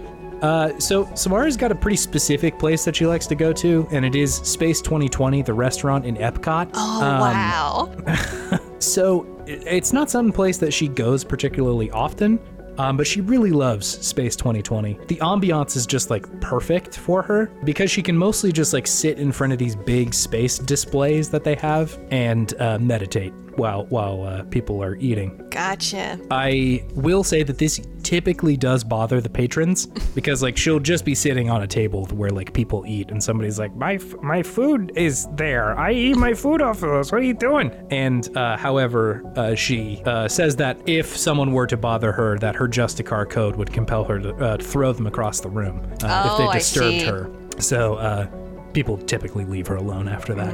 Uh, 0.43 0.77
so 0.77 1.09
Samara's 1.15 1.57
got 1.57 1.71
a 1.71 1.75
pretty 1.75 1.97
specific 1.97 2.59
place 2.59 2.83
that 2.85 2.95
she 2.95 3.07
likes 3.07 3.25
to 3.27 3.35
go 3.35 3.53
to, 3.53 3.87
and 3.91 4.03
it 4.05 4.13
is 4.13 4.35
Space 4.35 4.81
220, 4.81 5.41
the 5.41 5.53
restaurant 5.53 6.05
in 6.05 6.17
Epcot. 6.17 6.69
Oh, 6.73 6.99
wow. 6.99 8.59
So 8.83 9.25
it's 9.47 9.93
not 9.93 10.09
some 10.11 10.31
place 10.31 10.57
that 10.57 10.73
she 10.73 10.89
goes 10.89 11.23
particularly 11.23 11.89
often, 11.91 12.37
um, 12.77 12.97
but 12.97 13.07
she 13.07 13.21
really 13.21 13.51
loves 13.51 13.87
Space 13.87 14.35
220. 14.35 14.99
The 15.07 15.15
ambiance 15.17 15.77
is 15.77 15.85
just 15.85 16.09
like 16.09 16.29
perfect 16.41 16.97
for 16.97 17.21
her 17.21 17.45
because 17.63 17.89
she 17.89 18.01
can 18.01 18.17
mostly 18.17 18.51
just 18.51 18.73
like 18.73 18.85
sit 18.85 19.19
in 19.19 19.31
front 19.31 19.53
of 19.53 19.59
these 19.59 19.75
big 19.75 20.13
space 20.13 20.59
displays 20.59 21.29
that 21.29 21.45
they 21.45 21.55
have 21.55 21.97
and 22.11 22.53
uh, 22.59 22.77
meditate 22.77 23.33
while 23.57 23.85
while 23.87 24.23
uh, 24.23 24.43
people 24.43 24.83
are 24.83 24.95
eating. 24.97 25.47
Gotcha. 25.49 26.19
I 26.31 26.83
will 26.95 27.23
say 27.23 27.43
that 27.43 27.57
this 27.57 27.81
typically 28.01 28.57
does 28.57 28.83
bother 28.83 29.21
the 29.21 29.29
patrons 29.29 29.85
because 30.15 30.41
like 30.43 30.57
she'll 30.57 30.79
just 30.79 31.05
be 31.05 31.15
sitting 31.15 31.49
on 31.49 31.61
a 31.63 31.67
table 31.67 32.05
where 32.07 32.29
like 32.29 32.53
people 32.53 32.83
eat 32.87 33.11
and 33.11 33.23
somebody's 33.23 33.57
like 33.59 33.73
my 33.75 33.93
f- 33.95 34.15
my 34.21 34.43
food 34.43 34.91
is 34.95 35.27
there. 35.35 35.77
I 35.79 35.91
eat 35.91 36.17
my 36.17 36.33
food 36.33 36.61
off 36.61 36.83
of 36.83 36.91
this. 36.91 37.11
What 37.11 37.21
are 37.21 37.25
you 37.25 37.33
doing? 37.33 37.71
And 37.91 38.35
uh, 38.37 38.57
however, 38.57 39.23
uh, 39.35 39.55
she 39.55 40.01
uh, 40.05 40.27
says 40.27 40.55
that 40.57 40.77
if 40.87 41.15
someone 41.15 41.53
were 41.53 41.67
to 41.67 41.77
bother 41.77 42.11
her, 42.11 42.37
that 42.39 42.55
her 42.55 42.67
Justicar 42.67 43.29
code 43.29 43.55
would 43.55 43.71
compel 43.71 44.03
her 44.03 44.19
to 44.19 44.35
uh, 44.35 44.57
throw 44.57 44.91
them 44.93 45.07
across 45.07 45.39
the 45.39 45.49
room 45.49 45.79
uh, 46.03 46.23
if 46.25 46.31
Oh, 46.33 46.37
they 46.39 46.47
I 46.47 46.53
disturbed 46.53 46.99
see. 47.01 47.05
her. 47.05 47.31
So 47.59 47.95
uh, 47.95 48.25
people 48.73 48.97
typically 48.97 49.45
leave 49.45 49.67
her 49.67 49.75
alone 49.75 50.07
after 50.07 50.33
that. 50.33 50.53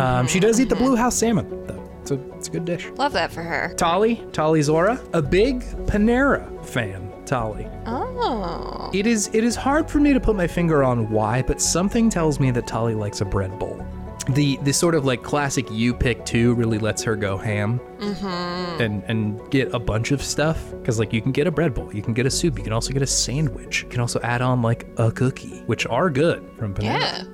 Um, 0.00 0.26
she 0.28 0.38
does 0.40 0.60
eat 0.60 0.68
the 0.68 0.76
blue 0.76 0.94
house 0.96 1.16
salmon 1.16 1.66
though. 1.66 1.75
It's 2.06 2.12
a, 2.12 2.36
it's 2.36 2.46
a 2.48 2.50
good 2.52 2.64
dish. 2.64 2.86
Love 2.96 3.12
that 3.14 3.32
for 3.32 3.42
her. 3.42 3.74
Tali, 3.76 4.22
Tali 4.32 4.62
Zora, 4.62 5.00
a 5.12 5.20
big 5.20 5.62
Panera 5.86 6.64
fan. 6.64 7.12
Tali. 7.26 7.66
Oh. 7.86 8.88
It 8.94 9.04
is 9.08 9.28
it 9.32 9.42
is 9.42 9.56
hard 9.56 9.90
for 9.90 9.98
me 9.98 10.12
to 10.12 10.20
put 10.20 10.36
my 10.36 10.46
finger 10.46 10.84
on 10.84 11.10
why, 11.10 11.42
but 11.42 11.60
something 11.60 12.08
tells 12.08 12.38
me 12.38 12.52
that 12.52 12.68
Tali 12.68 12.94
likes 12.94 13.20
a 13.20 13.24
bread 13.24 13.58
bowl. 13.58 13.84
The 14.28 14.56
the 14.62 14.72
sort 14.72 14.94
of 14.94 15.04
like 15.04 15.24
classic 15.24 15.66
you 15.70 15.92
pick 15.92 16.24
two 16.24 16.54
really 16.54 16.78
lets 16.78 17.02
her 17.02 17.16
go 17.16 17.36
ham 17.36 17.80
Mhm. 17.98 18.80
and 18.80 19.02
and 19.08 19.50
get 19.50 19.74
a 19.74 19.78
bunch 19.80 20.12
of 20.12 20.22
stuff 20.22 20.70
because 20.80 21.00
like 21.00 21.12
you 21.12 21.20
can 21.20 21.32
get 21.32 21.48
a 21.48 21.50
bread 21.50 21.74
bowl, 21.74 21.92
you 21.92 22.02
can 22.02 22.14
get 22.14 22.26
a 22.26 22.30
soup, 22.30 22.56
you 22.58 22.62
can 22.64 22.72
also 22.72 22.92
get 22.92 23.02
a 23.02 23.06
sandwich, 23.08 23.82
you 23.82 23.88
can 23.88 24.00
also 24.00 24.20
add 24.22 24.40
on 24.40 24.62
like 24.62 24.86
a 24.98 25.10
cookie, 25.10 25.62
which 25.66 25.84
are 25.86 26.08
good 26.10 26.48
from 26.58 26.74
Panera. 26.74 27.00
Yeah. 27.00 27.24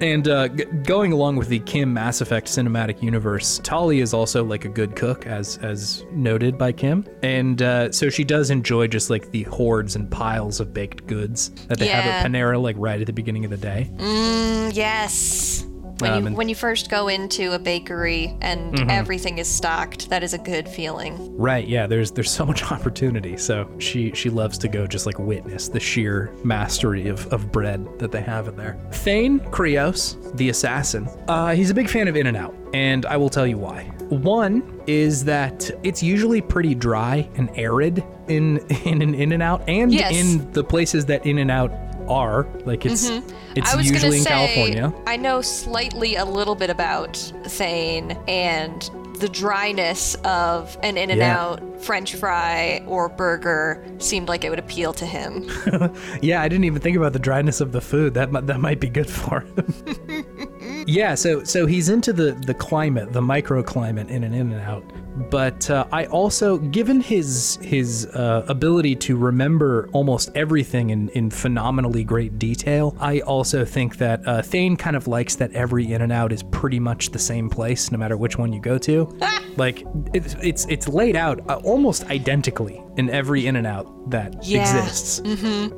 And 0.00 0.28
uh, 0.28 0.48
g- 0.48 0.64
going 0.84 1.12
along 1.12 1.36
with 1.36 1.48
the 1.48 1.58
Kim 1.60 1.92
Mass 1.94 2.20
Effect 2.20 2.46
cinematic 2.48 3.02
universe, 3.02 3.60
Tali 3.62 4.00
is 4.00 4.12
also 4.12 4.44
like 4.44 4.64
a 4.64 4.68
good 4.68 4.94
cook, 4.94 5.26
as 5.26 5.56
as 5.58 6.04
noted 6.12 6.58
by 6.58 6.72
Kim, 6.72 7.06
and 7.22 7.62
uh, 7.62 7.90
so 7.92 8.10
she 8.10 8.22
does 8.24 8.50
enjoy 8.50 8.86
just 8.88 9.08
like 9.10 9.30
the 9.30 9.44
hordes 9.44 9.96
and 9.96 10.10
piles 10.10 10.60
of 10.60 10.74
baked 10.74 11.06
goods 11.06 11.48
that 11.68 11.78
they 11.78 11.86
have 11.88 12.04
Yeah. 12.04 12.10
at 12.18 12.26
Panera, 12.26 12.60
like 12.60 12.76
right 12.78 13.00
at 13.00 13.06
the 13.06 13.12
beginning 13.12 13.44
of 13.44 13.50
the 13.50 13.56
day. 13.56 13.90
Mm, 13.96 14.74
yes. 14.76 15.65
When, 15.98 16.12
Um, 16.12 16.26
you, 16.28 16.34
when 16.36 16.48
you 16.48 16.54
first 16.54 16.90
go 16.90 17.08
into 17.08 17.52
a 17.52 17.58
bakery 17.58 18.36
and 18.42 18.74
Mm-hmm. 18.74 18.90
everything 18.90 19.38
is 19.38 19.48
stocked, 19.48 20.10
that 20.10 20.22
is 20.22 20.34
a 20.34 20.38
good 20.38 20.68
feeling. 20.68 21.34
Right? 21.36 21.66
Yeah. 21.66 21.86
There's 21.86 22.10
there's 22.10 22.30
so 22.30 22.44
much 22.44 22.62
opportunity. 22.72 23.36
So 23.36 23.68
she 23.78 24.12
she 24.14 24.28
loves 24.30 24.58
to 24.58 24.68
go 24.68 24.86
just 24.86 25.06
like 25.06 25.18
witness 25.18 25.68
the 25.68 25.80
sheer 25.80 26.32
mastery 26.44 27.08
of, 27.08 27.26
of 27.32 27.50
bread 27.52 27.86
that 27.98 28.12
they 28.12 28.20
have 28.22 28.48
in 28.48 28.56
there. 28.56 28.76
Thane 28.92 29.40
Krios, 29.40 30.16
the 30.36 30.48
assassin, 30.50 31.08
uh, 31.28 31.54
he's 31.54 31.70
a 31.70 31.74
big 31.74 31.88
fan 31.88 32.08
of 32.08 32.16
In 32.16 32.26
and 32.26 32.36
Out, 32.36 32.54
and 32.74 33.06
I 33.06 33.16
will 33.16 33.30
tell 33.30 33.46
you 33.46 33.58
why. 33.58 33.84
One 34.08 34.62
is 34.86 35.24
that 35.24 35.70
it's 35.82 36.02
usually 36.02 36.40
pretty 36.40 36.74
dry 36.74 37.28
and 37.36 37.50
arid 37.56 38.04
in 38.28 38.58
in 38.84 39.02
an 39.02 39.14
In 39.14 39.32
and 39.32 39.42
Out, 39.42 39.62
and 39.68 39.92
Yes. 39.92 40.14
in 40.14 40.50
the 40.52 40.62
places 40.64 41.06
that 41.06 41.24
In 41.26 41.38
and 41.38 41.50
Out 41.50 41.72
are. 42.08 42.46
Like 42.64 42.84
it's 42.86 43.08
it's 43.08 43.26
Mm-hmm. 43.26 43.64
I 43.64 43.76
was 43.76 43.90
usually 43.90 44.18
in 44.18 44.24
say, 44.24 44.30
California. 44.30 44.92
I 45.06 45.16
know 45.16 45.40
slightly 45.40 46.16
a 46.16 46.24
little 46.24 46.54
bit 46.54 46.70
about 46.70 47.16
Thane 47.44 48.12
and 48.28 48.90
the 49.18 49.28
dryness 49.30 50.14
of 50.24 50.76
an 50.82 50.98
In 50.98 51.10
and 51.10 51.18
Yeah. 51.20 51.38
Out 51.38 51.62
French 51.82 52.14
fry 52.16 52.82
or 52.86 53.08
burger 53.08 53.82
seemed 53.98 54.28
like 54.28 54.44
it 54.44 54.50
would 54.50 54.58
appeal 54.58 54.92
to 54.94 55.06
him. 55.06 55.48
Yeah, 56.22 56.42
I 56.42 56.48
didn't 56.48 56.64
even 56.64 56.80
think 56.82 56.96
about 56.96 57.12
the 57.12 57.18
dryness 57.18 57.60
of 57.60 57.72
the 57.72 57.80
food. 57.80 58.14
That 58.14 58.46
that 58.46 58.60
might 58.60 58.80
be 58.80 58.88
good 58.88 59.08
for 59.08 59.40
him. 59.40 60.84
yeah, 60.86 61.14
so 61.14 61.44
so 61.44 61.66
he's 61.66 61.88
into 61.88 62.12
the 62.12 62.32
the 62.32 62.54
climate, 62.54 63.12
the 63.12 63.20
microclimate 63.20 64.08
in 64.08 64.24
an 64.24 64.34
in 64.34 64.52
and 64.52 64.60
out. 64.60 64.84
But 65.30 65.70
uh, 65.70 65.86
I 65.92 66.06
also, 66.06 66.58
given 66.58 67.00
his 67.00 67.58
his 67.62 68.06
uh, 68.06 68.44
ability 68.48 68.96
to 68.96 69.16
remember 69.16 69.88
almost 69.92 70.30
everything 70.34 70.90
in 70.90 71.08
in 71.10 71.30
phenomenally 71.30 72.04
great 72.04 72.38
detail, 72.38 72.96
I 73.00 73.20
also 73.20 73.64
think 73.64 73.96
that 73.98 74.26
uh, 74.26 74.42
Thane 74.42 74.76
kind 74.76 74.94
of 74.96 75.06
likes 75.08 75.36
that 75.36 75.52
every 75.52 75.92
in 75.92 76.02
and 76.02 76.12
out 76.12 76.32
is 76.32 76.42
pretty 76.42 76.78
much 76.80 77.10
the 77.10 77.18
same 77.18 77.48
place, 77.48 77.90
no 77.90 77.98
matter 77.98 78.16
which 78.16 78.36
one 78.38 78.52
you 78.52 78.60
go 78.60 78.78
to. 78.78 79.18
like 79.56 79.84
it's 80.12 80.34
it's 80.42 80.66
it's 80.66 80.88
laid 80.88 81.16
out 81.16 81.40
uh, 81.48 81.60
almost 81.64 82.04
identically 82.10 82.82
in 82.98 83.10
every 83.10 83.46
in 83.46 83.56
and 83.56 83.66
out 83.66 83.86
that 84.10 84.34
Yeah. 84.44 84.60
exists. 84.60 85.18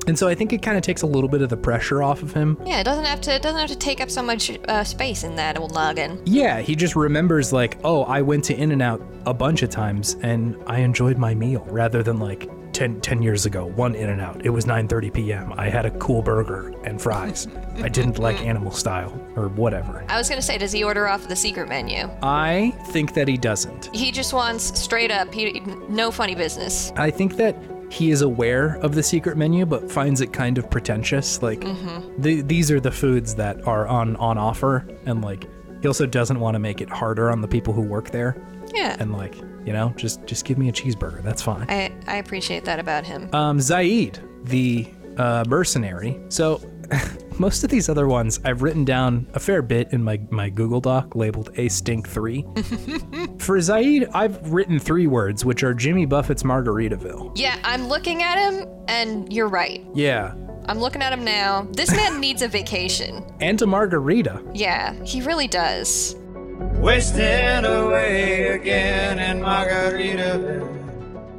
And 0.07 0.17
so 0.19 0.29
I 0.29 0.35
think 0.35 0.53
it 0.53 0.63
kind 0.63 0.77
of 0.77 0.83
takes 0.83 1.03
a 1.03 1.07
little 1.07 1.29
bit 1.29 1.43
of 1.43 1.49
the 1.49 1.57
pressure 1.57 2.03
off 2.03 2.23
of 2.23 2.33
him. 2.33 2.57
yeah, 2.65 2.81
it 2.81 2.85
doesn't 2.85 3.05
have 3.07 3.21
to 3.23 3.35
it 3.35 3.43
doesn't 3.43 3.59
have 3.59 3.71
to 3.71 3.77
take 3.77 4.01
up 4.01 4.11
so 4.11 4.23
much 4.23 4.51
uh, 4.69 4.85
space 4.85 5.25
in 5.25 5.35
that 5.37 5.59
old 5.59 5.75
noggin. 5.75 6.21
Yeah, 6.27 6.61
he 6.61 6.75
just 6.77 6.95
remembers 6.97 7.53
like, 7.53 7.79
oh, 7.85 8.03
I 8.05 8.23
went 8.23 8.45
to 8.45 8.55
In 8.57 8.71
and 8.73 8.83
Out 8.83 9.01
a 9.29 9.35
bunch 9.35 9.63
of 9.63 9.69
times 9.69 10.17
and 10.23 10.57
I 10.67 10.79
enjoyed 10.79 11.19
my 11.19 11.35
meal 11.35 11.67
rather 11.69 12.03
than 12.03 12.19
like 12.19 12.51
10, 12.73 13.01
10 13.01 13.23
years 13.23 13.45
ago, 13.45 13.67
one 13.67 13.95
In 13.95 14.09
and 14.09 14.21
Out. 14.21 14.45
It 14.47 14.51
was 14.51 14.65
9:30 14.65 15.13
p.m. 15.13 15.53
I 15.57 15.69
had 15.69 15.85
a 15.85 15.91
cool 15.99 16.23
burger 16.23 16.73
and 16.85 17.01
fries. 17.01 17.49
I 17.77 17.89
didn't 17.89 18.19
like 18.27 18.41
animal 18.41 18.71
style 18.71 19.21
or 19.37 19.49
whatever. 19.49 20.05
I 20.09 20.17
was 20.17 20.29
gonna 20.29 20.43
say, 20.43 20.59
does 20.59 20.73
he 20.73 20.85
order 20.85 21.09
off 21.09 21.29
the 21.29 21.37
secret 21.37 21.69
menu? 21.69 22.09
I 22.23 22.73
think 22.87 23.15
that 23.15 23.29
he 23.29 23.37
doesn't. 23.37 23.95
He 23.95 24.13
just 24.13 24.33
wants 24.33 24.79
straight 24.79 25.11
up. 25.11 25.33
He 25.35 25.61
no 25.89 26.11
funny 26.11 26.35
business. 26.35 26.93
I 26.97 27.11
think 27.11 27.37
that 27.37 27.57
he 27.91 28.11
is 28.11 28.23
aware 28.23 28.77
of 28.77 28.95
the 28.95 29.03
secret 29.03 29.37
menu, 29.37 29.67
but 29.67 29.91
finds 29.91 30.21
it 30.21 30.33
kind 30.33 30.57
of 30.59 30.71
pretentious. 30.71 31.43
Like, 31.43 31.61
mm-hmm. 31.61 32.21
the, 32.21 32.43
these 32.43 32.71
are 32.71 32.81
the 32.81 32.93
foods 32.93 33.35
that 33.37 33.67
are 33.67 33.87
on 33.87 34.15
on 34.17 34.39
offer, 34.39 34.87
and 35.05 35.23
like, 35.23 35.49
he 35.81 35.89
also 35.89 36.07
doesn't 36.07 36.39
want 36.39 36.55
to 36.55 36.59
make 36.59 36.81
it 36.81 36.91
harder 36.91 37.31
on 37.31 37.41
the 37.41 37.49
people 37.49 37.73
who 37.73 37.83
work 37.83 38.11
there. 38.11 38.37
Yeah, 38.75 38.97
And 38.99 39.13
like, 39.13 39.35
you 39.65 39.73
know, 39.73 39.93
just 39.97 40.25
just 40.27 40.45
give 40.45 40.59
me 40.59 40.69
a 40.69 40.73
cheeseburger. 40.73 41.23
That's 41.23 41.43
fine. 41.43 41.67
I 41.69 41.93
I 42.07 42.17
appreciate 42.17 42.65
that 42.65 42.79
about 42.79 43.05
him. 43.05 43.29
Um, 43.35 43.59
Zaeed, 43.59 44.19
the 44.45 44.87
uh, 45.17 45.45
mercenary. 45.49 46.21
So. 46.29 46.61
Most 47.39 47.63
of 47.63 47.71
these 47.71 47.89
other 47.89 48.09
ones 48.09 48.41
I've 48.45 48.63
written 48.63 48.85
down 48.85 49.29
a 49.35 49.39
fair 49.39 49.63
bit 49.63 49.93
in 49.93 50.03
my, 50.03 50.19
my 50.31 50.49
Google 50.49 50.81
Doc 50.81 51.15
labeled 51.15 51.53
Async 51.55 52.05
3. 52.05 52.43
For 53.39 53.59
Zaeed, 53.59 54.11
I've 54.13 54.51
written 54.51 54.81
three 54.81 55.07
words, 55.07 55.45
which 55.45 55.63
are 55.63 55.73
Jimmy 55.75 56.05
Buffett's 56.07 56.43
Margaritaville. 56.43 57.33
Yeah, 57.37 57.57
I'm 57.63 57.87
looking 57.89 58.23
at 58.25 58.39
him, 58.39 58.67
and 58.89 59.33
you're 59.33 59.47
right. 59.49 59.87
Yeah. 59.95 60.35
I'm 60.67 60.79
looking 60.79 61.01
at 61.01 61.13
him 61.13 61.25
now. 61.25 61.69
This 61.73 61.91
man 61.93 62.19
needs 62.21 62.43
a 62.43 62.49
vacation. 62.49 63.25
And 63.41 63.61
a 63.63 63.67
margarita. 63.67 64.43
Yeah, 64.53 64.93
he 65.05 65.21
really 65.23 65.47
does. 65.47 66.17
Wasting 66.59 67.65
away 67.65 68.49
again 68.49 69.19
in 69.19 69.43
Margaritaville. 69.43 70.77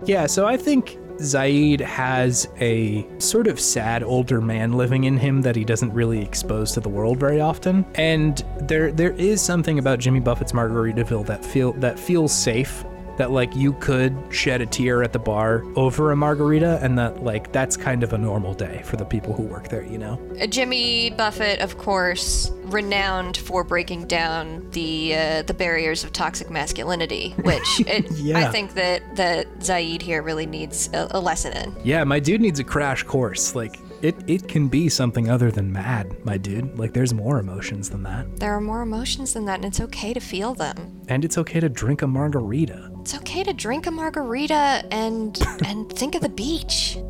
Yeah, 0.07 0.25
so 0.27 0.45
I 0.45 0.55
think 0.57 0.97
Zaeed 1.17 1.81
has 1.81 2.47
a 2.61 3.05
sort 3.19 3.47
of 3.47 3.59
sad 3.59 4.03
older 4.03 4.39
man 4.39 4.73
living 4.73 5.03
in 5.03 5.17
him 5.17 5.41
that 5.41 5.55
he 5.55 5.65
doesn't 5.65 5.91
really 5.93 6.21
expose 6.21 6.71
to 6.73 6.79
the 6.79 6.89
world 6.89 7.19
very 7.19 7.41
often. 7.41 7.85
And 7.95 8.43
there 8.61 8.91
there 8.91 9.11
is 9.11 9.41
something 9.41 9.79
about 9.79 9.99
Jimmy 9.99 10.21
Buffett's 10.21 10.53
Margaritaville 10.53 11.25
that 11.25 11.43
feel 11.43 11.73
that 11.73 11.99
feels 11.99 12.31
safe. 12.31 12.85
That 13.19 13.31
like 13.31 13.53
you 13.53 13.73
could 13.73 14.17
shed 14.31 14.61
a 14.61 14.65
tear 14.65 15.03
at 15.03 15.11
the 15.11 15.19
bar 15.19 15.63
over 15.75 16.11
a 16.11 16.15
margarita, 16.15 16.79
and 16.81 16.97
that 16.97 17.21
like 17.21 17.51
that's 17.51 17.75
kind 17.75 18.01
of 18.01 18.13
a 18.13 18.17
normal 18.17 18.53
day 18.53 18.81
for 18.85 18.95
the 18.95 19.03
people 19.03 19.33
who 19.33 19.43
work 19.43 19.67
there, 19.67 19.83
you 19.83 19.97
know. 19.97 20.17
Uh, 20.41 20.47
Jimmy 20.47 21.09
Buffett, 21.09 21.59
of 21.59 21.77
course, 21.77 22.49
renowned 22.63 23.35
for 23.35 23.65
breaking 23.65 24.07
down 24.07 24.69
the 24.71 25.15
uh, 25.15 25.41
the 25.43 25.53
barriers 25.53 26.05
of 26.05 26.13
toxic 26.13 26.49
masculinity, 26.49 27.31
which 27.41 27.81
it, 27.81 28.09
Yeah. 28.11 28.39
I 28.39 28.51
think 28.51 28.75
that 28.75 29.17
that 29.17 29.47
Zaeed 29.59 30.01
here 30.01 30.21
really 30.21 30.45
needs 30.45 30.89
a, 30.93 31.09
a 31.11 31.19
lesson 31.19 31.51
in. 31.57 31.75
Yeah, 31.83 32.05
my 32.05 32.19
dude 32.19 32.39
needs 32.39 32.59
a 32.59 32.63
crash 32.63 33.03
course. 33.03 33.53
Like 33.53 33.79
it 34.01 34.15
it 34.27 34.47
can 34.47 34.69
be 34.69 34.87
something 34.87 35.29
other 35.29 35.51
than 35.51 35.71
mad, 35.71 36.23
my 36.25 36.37
dude. 36.37 36.79
Like 36.79 36.93
there's 36.93 37.13
more 37.13 37.39
emotions 37.39 37.89
than 37.89 38.03
that. 38.03 38.39
There 38.39 38.53
are 38.55 38.61
more 38.61 38.81
emotions 38.81 39.33
than 39.33 39.45
that, 39.45 39.55
and 39.55 39.65
it's 39.65 39.81
okay 39.81 40.13
to 40.13 40.19
feel 40.19 40.53
them. 40.53 41.01
And 41.09 41.25
it's 41.25 41.37
okay 41.37 41.59
to 41.59 41.69
drink 41.69 42.01
a 42.01 42.07
margarita. 42.07 42.91
It's 43.09 43.17
okay 43.17 43.43
to 43.43 43.53
drink 43.53 43.87
a 43.87 43.91
margarita 43.91 44.85
and 44.91 45.35
and 45.65 45.91
think 45.91 46.13
of 46.13 46.21
the 46.21 46.29
beach. 46.29 46.99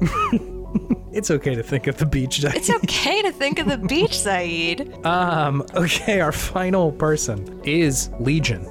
It's 1.11 1.31
okay 1.31 1.55
to 1.55 1.63
think 1.63 1.87
of 1.87 1.97
the 1.97 2.05
beach 2.05 2.37
day. 2.37 2.51
It's 2.53 2.69
okay 2.69 3.23
to 3.23 3.31
think 3.31 3.57
of 3.57 3.67
the 3.67 3.77
beach, 3.93 4.11
Zaeed. 4.11 5.03
Um, 5.03 5.65
okay, 5.73 6.21
our 6.21 6.31
final 6.31 6.91
person 6.91 7.59
is 7.65 8.11
Legion. 8.19 8.63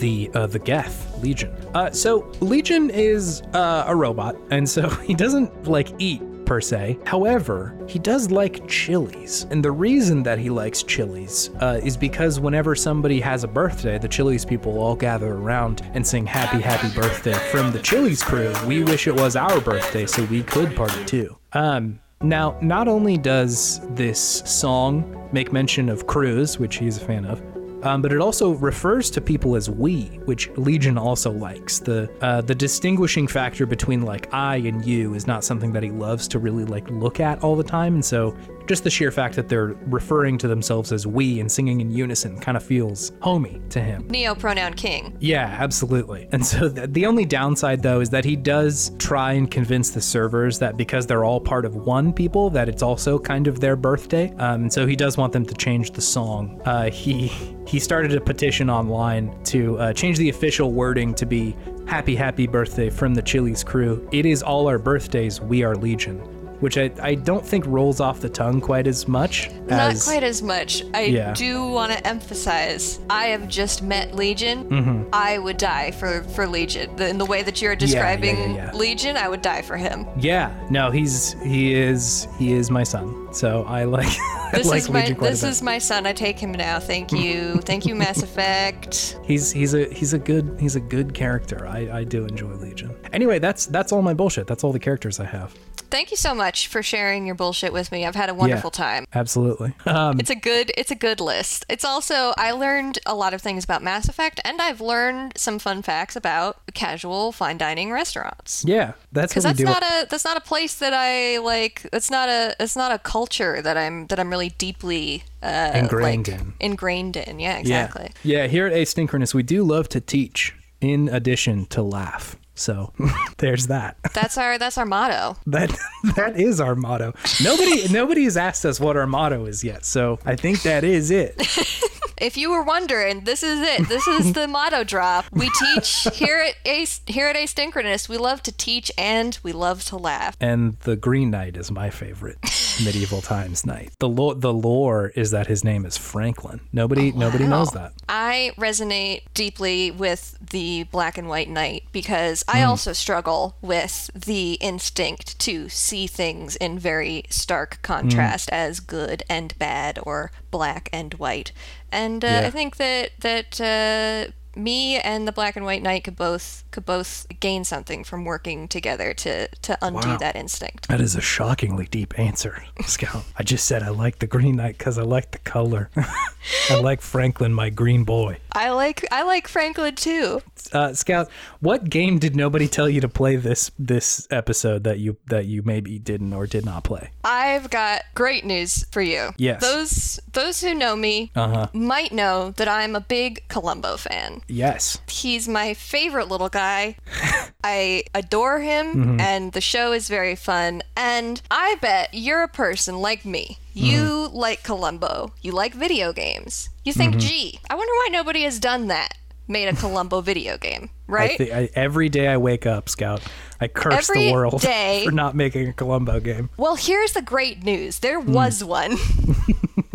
the 0.00 0.30
uh, 0.34 0.46
the 0.46 0.58
Geth 0.58 1.20
Legion. 1.22 1.50
Uh, 1.74 1.90
so 1.90 2.30
Legion 2.40 2.90
is 2.90 3.40
uh, 3.54 3.84
a 3.88 3.96
robot, 3.96 4.36
and 4.50 4.68
so 4.68 4.88
he 4.88 5.14
doesn't 5.14 5.66
like 5.66 5.88
eat 5.98 6.20
per 6.46 6.60
se. 6.60 6.98
However, 7.04 7.76
he 7.86 7.98
does 7.98 8.30
like 8.30 8.66
Chili's. 8.68 9.46
And 9.50 9.62
the 9.62 9.72
reason 9.72 10.22
that 10.22 10.38
he 10.38 10.48
likes 10.48 10.82
Chili's 10.82 11.50
uh, 11.60 11.80
is 11.82 11.96
because 11.96 12.40
whenever 12.40 12.74
somebody 12.74 13.20
has 13.20 13.44
a 13.44 13.48
birthday, 13.48 13.98
the 13.98 14.08
Chili's 14.08 14.44
people 14.44 14.78
all 14.78 14.96
gather 14.96 15.34
around 15.34 15.82
and 15.94 16.06
sing 16.06 16.24
happy, 16.24 16.62
happy 16.62 16.88
birthday 16.94 17.34
from 17.50 17.72
the 17.72 17.80
Chili's 17.80 18.22
crew. 18.22 18.52
We 18.66 18.84
wish 18.84 19.06
it 19.06 19.14
was 19.14 19.36
our 19.36 19.60
birthday 19.60 20.06
so 20.06 20.24
we 20.24 20.42
could 20.42 20.74
party 20.74 21.04
too. 21.04 21.36
Um, 21.52 22.00
now, 22.22 22.58
not 22.62 22.88
only 22.88 23.18
does 23.18 23.80
this 23.90 24.18
song 24.46 25.28
make 25.32 25.52
mention 25.52 25.90
of 25.90 26.06
Cruz, 26.06 26.58
which 26.58 26.76
he's 26.76 26.96
a 26.96 27.00
fan 27.00 27.26
of, 27.26 27.42
um, 27.82 28.02
but 28.02 28.12
it 28.12 28.20
also 28.20 28.52
refers 28.52 29.10
to 29.10 29.20
people 29.20 29.56
as 29.56 29.68
we, 29.68 30.04
which 30.24 30.48
Legion 30.56 30.96
also 30.96 31.30
likes. 31.30 31.78
The 31.78 32.10
uh, 32.20 32.40
the 32.40 32.54
distinguishing 32.54 33.26
factor 33.26 33.66
between 33.66 34.02
like 34.02 34.32
I 34.32 34.56
and 34.56 34.84
you 34.84 35.14
is 35.14 35.26
not 35.26 35.44
something 35.44 35.72
that 35.72 35.82
he 35.82 35.90
loves 35.90 36.26
to 36.28 36.38
really 36.38 36.64
like 36.64 36.88
look 36.90 37.20
at 37.20 37.42
all 37.42 37.56
the 37.56 37.64
time, 37.64 37.94
and 37.94 38.04
so 38.04 38.36
just 38.66 38.84
the 38.84 38.90
sheer 38.90 39.10
fact 39.10 39.36
that 39.36 39.48
they're 39.48 39.74
referring 39.86 40.38
to 40.38 40.48
themselves 40.48 40.92
as 40.92 41.06
we 41.06 41.40
and 41.40 41.50
singing 41.50 41.80
in 41.80 41.90
unison 41.90 42.38
kind 42.38 42.56
of 42.56 42.62
feels 42.62 43.12
homey 43.22 43.60
to 43.70 43.80
him. 43.80 44.06
Neo 44.08 44.34
pronoun 44.34 44.74
king. 44.74 45.16
Yeah, 45.20 45.56
absolutely. 45.58 46.28
And 46.32 46.44
so 46.44 46.68
th- 46.68 46.90
the 46.90 47.06
only 47.06 47.24
downside 47.24 47.82
though 47.82 48.00
is 48.00 48.10
that 48.10 48.24
he 48.24 48.36
does 48.36 48.90
try 48.98 49.32
and 49.32 49.50
convince 49.50 49.90
the 49.90 50.00
servers 50.00 50.58
that 50.58 50.76
because 50.76 51.06
they're 51.06 51.24
all 51.24 51.40
part 51.40 51.64
of 51.64 51.76
one 51.76 52.12
people, 52.12 52.50
that 52.50 52.68
it's 52.68 52.82
also 52.82 53.18
kind 53.18 53.46
of 53.46 53.60
their 53.60 53.76
birthday. 53.76 54.30
Um, 54.38 54.62
and 54.62 54.72
so 54.72 54.86
he 54.86 54.96
does 54.96 55.16
want 55.16 55.32
them 55.32 55.46
to 55.46 55.54
change 55.54 55.92
the 55.92 56.00
song. 56.00 56.60
Uh, 56.64 56.90
he 56.90 57.28
he 57.66 57.80
started 57.80 58.14
a 58.14 58.20
petition 58.20 58.70
online 58.70 59.36
to 59.44 59.76
uh, 59.78 59.92
change 59.92 60.18
the 60.18 60.28
official 60.28 60.72
wording 60.72 61.14
to 61.14 61.26
be 61.26 61.56
"Happy 61.86 62.14
Happy 62.14 62.46
Birthday" 62.46 62.90
from 62.90 63.14
the 63.14 63.22
Chili's 63.22 63.64
crew. 63.64 64.08
It 64.12 64.26
is 64.26 64.42
all 64.42 64.68
our 64.68 64.78
birthdays. 64.78 65.40
We 65.40 65.62
are 65.64 65.74
Legion. 65.74 66.35
Which 66.60 66.78
I, 66.78 66.90
I 67.02 67.14
don't 67.14 67.44
think 67.44 67.66
rolls 67.66 68.00
off 68.00 68.20
the 68.20 68.28
tongue 68.28 68.60
quite 68.60 68.86
as 68.86 69.06
much 69.06 69.50
Not 69.68 69.96
quite 70.00 70.22
as 70.22 70.42
much. 70.42 70.82
I 70.94 71.02
Yeah. 71.02 71.34
do 71.34 71.66
want 71.68 71.92
to 71.92 72.06
emphasize. 72.06 72.98
I 73.10 73.26
have 73.26 73.48
just 73.48 73.82
met 73.82 74.14
Legion. 74.14 74.64
Mm-hmm. 74.64 75.08
I 75.12 75.38
would 75.38 75.56
die 75.58 75.90
for 75.90 76.22
for 76.34 76.46
Legion. 76.46 76.94
The, 76.96 77.08
in 77.08 77.18
the 77.18 77.26
way 77.26 77.42
that 77.42 77.60
you're 77.60 77.76
describing 77.76 78.36
yeah, 78.36 78.54
yeah. 78.72 78.72
Legion, 78.72 79.16
I 79.16 79.28
would 79.28 79.42
die 79.42 79.62
for 79.62 79.76
him. 79.76 80.06
Yeah, 80.18 80.52
no, 80.70 80.90
he's 80.90 81.34
he 81.42 81.74
is 81.74 82.26
he 82.38 82.52
is 82.52 82.70
my 82.70 82.82
son. 82.84 83.25
So 83.36 83.64
I 83.64 83.84
like 83.84 84.06
I 84.18 84.50
This 84.54 84.66
like 84.66 84.78
is 84.78 84.88
my 84.90 85.00
Legion 85.00 85.18
this 85.18 85.42
is 85.42 85.60
my 85.60 85.76
son. 85.76 86.06
I 86.06 86.14
take 86.14 86.38
him 86.38 86.52
now. 86.52 86.80
Thank 86.80 87.12
you. 87.12 87.56
Thank 87.58 87.84
you, 87.84 87.94
Mass 87.94 88.22
Effect. 88.22 89.18
He's 89.26 89.52
he's 89.52 89.74
a 89.74 89.92
he's 89.92 90.14
a 90.14 90.18
good 90.18 90.56
he's 90.58 90.76
a 90.76 90.80
good 90.80 91.12
character. 91.12 91.66
I, 91.66 91.98
I 91.98 92.04
do 92.04 92.24
enjoy 92.24 92.54
Legion. 92.54 92.96
Anyway, 93.12 93.38
that's 93.38 93.66
that's 93.66 93.92
all 93.92 94.00
my 94.00 94.14
bullshit. 94.14 94.46
That's 94.46 94.64
all 94.64 94.72
the 94.72 94.78
characters 94.78 95.20
I 95.20 95.24
have. 95.26 95.54
Thank 95.88 96.10
you 96.10 96.16
so 96.16 96.34
much 96.34 96.66
for 96.66 96.82
sharing 96.82 97.26
your 97.26 97.36
bullshit 97.36 97.72
with 97.72 97.92
me. 97.92 98.04
I've 98.06 98.16
had 98.16 98.28
a 98.28 98.34
wonderful 98.34 98.70
time. 98.72 99.06
Absolutely. 99.14 99.72
Um, 99.84 100.18
It's 100.18 100.30
a 100.30 100.34
good 100.34 100.72
it's 100.76 100.90
a 100.90 100.96
good 100.96 101.20
list. 101.20 101.64
It's 101.68 101.84
also 101.84 102.34
I 102.36 102.52
learned 102.52 102.98
a 103.06 103.14
lot 103.14 103.34
of 103.34 103.42
things 103.42 103.64
about 103.64 103.82
Mass 103.82 104.08
Effect 104.08 104.40
and 104.44 104.60
I've 104.60 104.80
learned 104.80 105.34
some 105.36 105.58
fun 105.58 105.82
facts 105.82 106.16
about 106.16 106.58
casual 106.74 107.32
fine 107.32 107.58
dining 107.58 107.92
restaurants. 107.92 108.64
yeah, 108.66 108.92
that's 109.12 109.34
we 109.34 109.42
that's 109.42 109.60
not 109.60 109.82
a 109.82 110.06
that's 110.08 110.24
not 110.24 110.36
a 110.36 110.40
place 110.40 110.74
that 110.76 110.92
I 110.94 111.38
like 111.38 111.86
it's 111.92 112.10
not 112.10 112.28
a 112.28 112.56
it's 112.58 112.76
not 112.76 112.92
a 112.92 112.98
culture 112.98 113.25
that 113.30 113.76
I'm 113.76 114.06
that 114.06 114.18
I'm 114.18 114.30
really 114.30 114.50
deeply 114.50 115.24
uh 115.42 115.72
Ingrained 115.74 116.28
like, 116.28 116.40
in. 116.40 116.52
Ingrained 116.60 117.16
in. 117.16 117.38
Yeah, 117.38 117.54
yeah. 117.54 117.58
exactly. 117.58 118.10
Yeah, 118.22 118.46
here 118.46 118.66
at 118.66 118.72
Asynchronous, 118.72 119.34
we 119.34 119.42
do 119.42 119.64
love 119.64 119.88
to 119.90 120.00
teach 120.00 120.54
in 120.80 121.08
addition 121.08 121.66
to 121.66 121.82
laugh. 121.82 122.36
So 122.54 122.92
there's 123.38 123.66
that. 123.68 123.96
That's 124.14 124.38
our 124.38 124.58
that's 124.58 124.78
our 124.78 124.86
motto. 124.86 125.36
That 125.46 125.76
that 126.16 126.38
is 126.38 126.60
our 126.60 126.74
motto. 126.74 127.14
Nobody 127.42 127.88
nobody 127.88 128.24
has 128.24 128.36
asked 128.36 128.64
us 128.64 128.80
what 128.80 128.96
our 128.96 129.06
motto 129.06 129.44
is 129.46 129.62
yet. 129.62 129.84
So 129.84 130.18
I 130.24 130.36
think 130.36 130.62
that 130.62 130.84
is 130.84 131.10
it. 131.10 131.36
If 132.18 132.38
you 132.38 132.50
were 132.50 132.62
wondering, 132.62 133.24
this 133.24 133.42
is 133.42 133.60
it. 133.60 133.88
This 133.88 134.06
is 134.06 134.32
the 134.32 134.48
motto 134.48 134.84
drop. 134.84 135.26
We 135.32 135.50
teach 135.50 136.08
here 136.14 136.38
at 136.38 136.54
Ace 136.64 137.02
here 137.06 137.28
at 137.28 137.36
Asynchronous. 137.36 138.08
We 138.08 138.16
love 138.16 138.42
to 138.44 138.52
teach 138.52 138.90
and 138.96 139.38
we 139.42 139.52
love 139.52 139.84
to 139.86 139.98
laugh. 139.98 140.34
And 140.40 140.78
the 140.80 140.96
Green 140.96 141.30
Knight 141.30 141.58
is 141.58 141.70
my 141.70 141.90
favorite 141.90 142.38
medieval 142.84 143.22
times 143.22 143.64
knight. 143.66 143.90
The 143.98 144.08
lore, 144.08 144.34
the 144.34 144.52
lore 144.52 145.12
is 145.14 145.30
that 145.30 145.46
his 145.46 145.64
name 145.64 145.84
is 145.86 145.96
Franklin. 145.96 146.60
Nobody 146.72 147.12
nobody 147.12 147.46
knows 147.46 147.70
that. 147.72 147.92
I 148.08 148.52
resonate 148.56 149.22
deeply 149.34 149.90
with 149.90 150.38
the 150.50 150.84
black 150.84 151.18
and 151.18 151.28
white 151.28 151.48
knight 151.48 151.84
because 151.92 152.44
I 152.48 152.62
also 152.62 152.92
struggle 152.92 153.56
with 153.62 154.10
the 154.14 154.54
instinct 154.54 155.38
to 155.40 155.68
see 155.68 156.06
things 156.06 156.56
in 156.56 156.78
very 156.78 157.24
stark 157.30 157.80
contrast 157.82 158.48
as 158.50 158.80
good 158.80 159.22
and 159.28 159.56
bad 159.58 159.98
or 160.02 160.30
black 160.50 160.88
and 160.92 161.14
white. 161.14 161.52
And 161.90 162.24
uh, 162.24 162.28
Yeah. 162.28 162.46
I 162.46 162.50
think 162.50 162.76
that 162.76 163.10
that 163.20 163.60
uh, 163.60 164.32
me 164.56 164.96
and 164.98 165.28
the 165.28 165.32
black 165.32 165.54
and 165.56 165.64
white 165.64 165.82
knight 165.82 166.04
could 166.04 166.16
both 166.16 166.64
could 166.70 166.84
both 166.86 167.26
gain 167.40 167.62
something 167.64 168.02
from 168.04 168.24
working 168.24 168.66
together 168.68 169.12
to 169.14 169.48
to 169.48 169.78
undo 169.82 170.08
Wow. 170.08 170.16
that 170.18 170.34
instinct. 170.36 170.88
That 170.88 171.00
is 171.00 171.14
a 171.14 171.20
shockingly 171.20 171.86
deep 171.86 172.18
answer, 172.18 172.64
Scout. 172.86 173.24
I 173.36 173.42
just 173.42 173.66
said 173.66 173.82
I 173.82 173.90
like 173.90 174.18
the 174.18 174.26
Green 174.26 174.56
Knight 174.56 174.78
because 174.78 174.98
I 174.98 175.02
like 175.02 175.30
the 175.32 175.38
color. 175.38 175.90
I 176.70 176.80
like 176.80 177.00
Franklin, 177.02 177.52
my 177.52 177.70
green 177.70 178.04
boy. 178.04 178.38
I 178.56 178.70
like 178.70 179.06
I 179.12 179.22
like 179.22 179.46
Franklin 179.48 179.94
too. 179.94 180.40
Uh, 180.72 180.92
Scout, 180.94 181.28
what 181.60 181.88
game 181.88 182.18
did 182.18 182.34
nobody 182.34 182.66
tell 182.66 182.88
you 182.88 183.00
to 183.02 183.08
play 183.08 183.36
this 183.36 183.70
this 183.78 184.26
episode 184.30 184.82
that 184.84 184.98
you 184.98 185.16
that 185.26 185.44
you 185.44 185.62
maybe 185.62 185.98
didn't 185.98 186.32
or 186.32 186.46
did 186.46 186.64
not 186.64 186.82
play? 186.82 187.10
I've 187.22 187.70
got 187.70 188.02
great 188.14 188.44
news 188.44 188.84
for 188.90 189.02
you. 189.02 189.30
Yes. 189.36 189.60
Those 189.60 190.20
those 190.32 190.60
who 190.62 190.74
know 190.74 190.96
me 190.96 191.30
Uh-huh. 191.36 191.68
might 191.72 192.12
know 192.12 192.50
that 192.52 192.66
I'm 192.68 192.96
a 192.96 193.00
big 193.00 193.46
Columbo 193.48 193.96
fan. 193.96 194.40
Yes. 194.48 194.98
He's 195.08 195.46
my 195.46 195.74
favorite 195.74 196.28
little 196.28 196.48
guy. 196.48 196.96
I 197.62 198.04
adore 198.14 198.60
him 198.60 198.86
Mm-hmm. 198.86 199.20
and 199.20 199.52
the 199.52 199.60
show 199.60 199.92
is 199.92 200.08
very 200.08 200.34
fun 200.36 200.82
and 200.96 201.42
I 201.50 201.76
bet 201.80 202.10
you're 202.12 202.42
a 202.42 202.48
person 202.48 203.00
like 203.00 203.24
me. 203.24 203.58
You 203.76 204.28
Mm-hmm. 204.28 204.36
like 204.36 204.62
Columbo. 204.62 205.32
You 205.42 205.52
like 205.52 205.74
video 205.74 206.12
games. 206.12 206.70
You 206.84 206.92
think, 206.94 207.12
Mm-hmm. 207.12 207.20
"Gee, 207.20 207.60
I 207.70 207.74
wonder 207.74 207.92
why 207.92 208.08
nobody 208.10 208.42
has 208.42 208.58
done 208.58 208.86
that." 208.88 209.10
Made 209.48 209.68
a 209.68 209.76
Columbo 209.76 210.22
video 210.22 210.58
game, 210.58 210.90
right? 211.06 211.32
I 211.32 211.36
thi- 211.36 211.52
I, 211.52 211.68
every 211.74 212.08
day 212.08 212.26
I 212.26 212.36
wake 212.36 212.66
up, 212.66 212.88
Scout, 212.88 213.22
I 213.60 213.68
curse 213.68 214.08
Every 214.10 214.26
the 214.26 214.32
world 214.32 214.60
day. 214.62 215.04
for 215.04 215.12
not 215.12 215.36
making 215.36 215.68
a 215.68 215.72
Columbo 215.72 216.18
game. 216.18 216.50
Well, 216.56 216.74
here's 216.74 217.12
the 217.12 217.22
great 217.22 217.62
news. 217.62 218.00
There 218.00 218.18
was 218.18 218.64
one. 218.64 218.96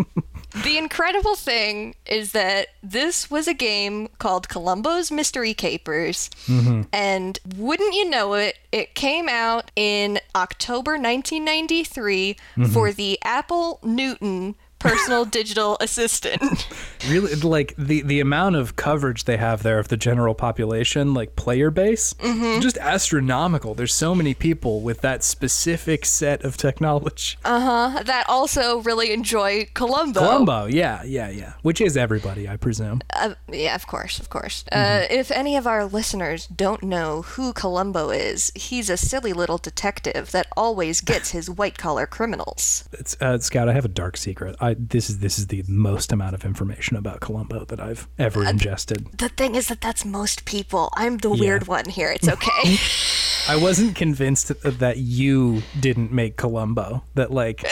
the 0.64 0.78
incredible 0.78 1.36
thing 1.36 1.96
is 2.06 2.32
that 2.34 2.68
this 2.84 3.30
was 3.32 3.48
a 3.48 3.54
game 3.54 4.08
called 4.20 4.50
Columbo's 4.50 5.12
Mystery 5.12 5.54
Capers. 5.54 6.30
Mm-hmm. 6.48 6.82
And 6.94 7.40
wouldn't 7.58 7.94
you 7.94 8.10
know 8.10 8.34
it, 8.34 8.58
it 8.72 8.96
came 8.96 9.30
out 9.30 9.72
in 9.76 10.20
October 10.36 10.92
1993 10.94 12.36
Mm-hmm. 12.58 12.66
for 12.66 12.92
the 12.92 13.18
Apple 13.24 13.80
Newton 13.84 14.56
personal 14.82 15.26
digital 15.26 15.78
assistant. 15.80 16.68
Really, 17.10 17.36
like 17.36 17.74
the 17.78 18.02
the 18.02 18.20
amount 18.20 18.56
of 18.56 18.76
coverage 18.76 19.24
they 19.26 19.38
have 19.38 19.64
there 19.64 19.80
of 19.80 19.88
the 19.88 19.98
general 19.98 20.36
population, 20.36 21.14
like 21.14 21.36
player 21.36 21.72
base, 21.72 22.14
Mm-hmm. 22.14 22.60
just 22.62 22.78
astronomical. 22.78 23.74
There's 23.74 23.94
so 23.94 24.14
many 24.16 24.34
people 24.34 24.82
with 24.82 25.02
that 25.02 25.24
specific 25.24 26.06
set 26.06 26.44
of 26.44 26.58
technology. 26.58 27.38
uh, 27.46 27.60
huh. 27.92 28.04
that 28.04 28.26
also 28.30 28.82
really 28.82 29.12
enjoy 29.12 29.68
Columbo. 29.74 30.20
Columbo, 30.20 30.66
yeah, 30.66 31.04
yeah, 31.04 31.30
yeah. 31.30 31.54
Which 31.62 31.82
is 31.82 31.98
everybody, 31.98 32.48
I 32.48 32.58
presume. 32.58 33.02
Uh, 33.14 33.34
yeah, 33.52 33.76
of 33.76 33.88
course, 33.88 34.20
of 34.20 34.30
course. 34.30 34.64
Mm-hmm. 34.72 35.14
Uh, 35.14 35.16
if 35.22 35.32
any 35.32 35.56
of 35.56 35.66
our 35.68 35.86
listeners 35.86 36.48
don't 36.48 36.84
know 36.84 37.22
who 37.24 37.54
Columbo 37.54 38.10
is, 38.10 38.52
he's 38.56 38.90
a 38.90 38.98
silly 38.98 39.34
little 39.34 39.58
detective 39.58 40.32
that 40.32 40.48
always 40.56 41.02
gets 41.02 41.32
his 41.32 41.50
white 41.50 41.78
collar 41.78 42.06
criminals. 42.06 42.88
It's, 42.94 43.16
uh, 43.22 43.38
Scout, 43.40 43.68
I 43.70 43.74
have 43.74 43.86
a 43.86 43.90
dark 43.90 44.18
secret. 44.18 44.56
I 44.60 44.71
this 44.78 45.10
is 45.10 45.20
this 45.20 45.38
is 45.38 45.48
the 45.48 45.64
most 45.68 46.12
amount 46.12 46.36
of 46.36 46.46
information 46.46 46.98
about 46.98 47.20
Columbo 47.20 47.66
that 47.66 47.80
I've 47.80 48.08
ever 48.18 48.46
ingested. 48.46 49.08
The 49.18 49.30
thing 49.30 49.56
is 49.56 49.68
that 49.68 49.82
that's 49.82 50.06
most 50.06 50.46
people. 50.46 50.90
I'm 50.96 51.18
the 51.18 51.30
weird 51.30 51.68
one 51.68 51.86
here. 51.86 52.12
It's 52.12 52.28
okay. 52.28 52.78
I 53.48 53.56
wasn't 53.56 53.96
convinced 53.96 54.52
that 54.64 54.98
you 54.98 55.64
didn't 55.80 56.12
make 56.12 56.38
Columbo. 56.38 57.04
That 57.16 57.32
like 57.32 57.64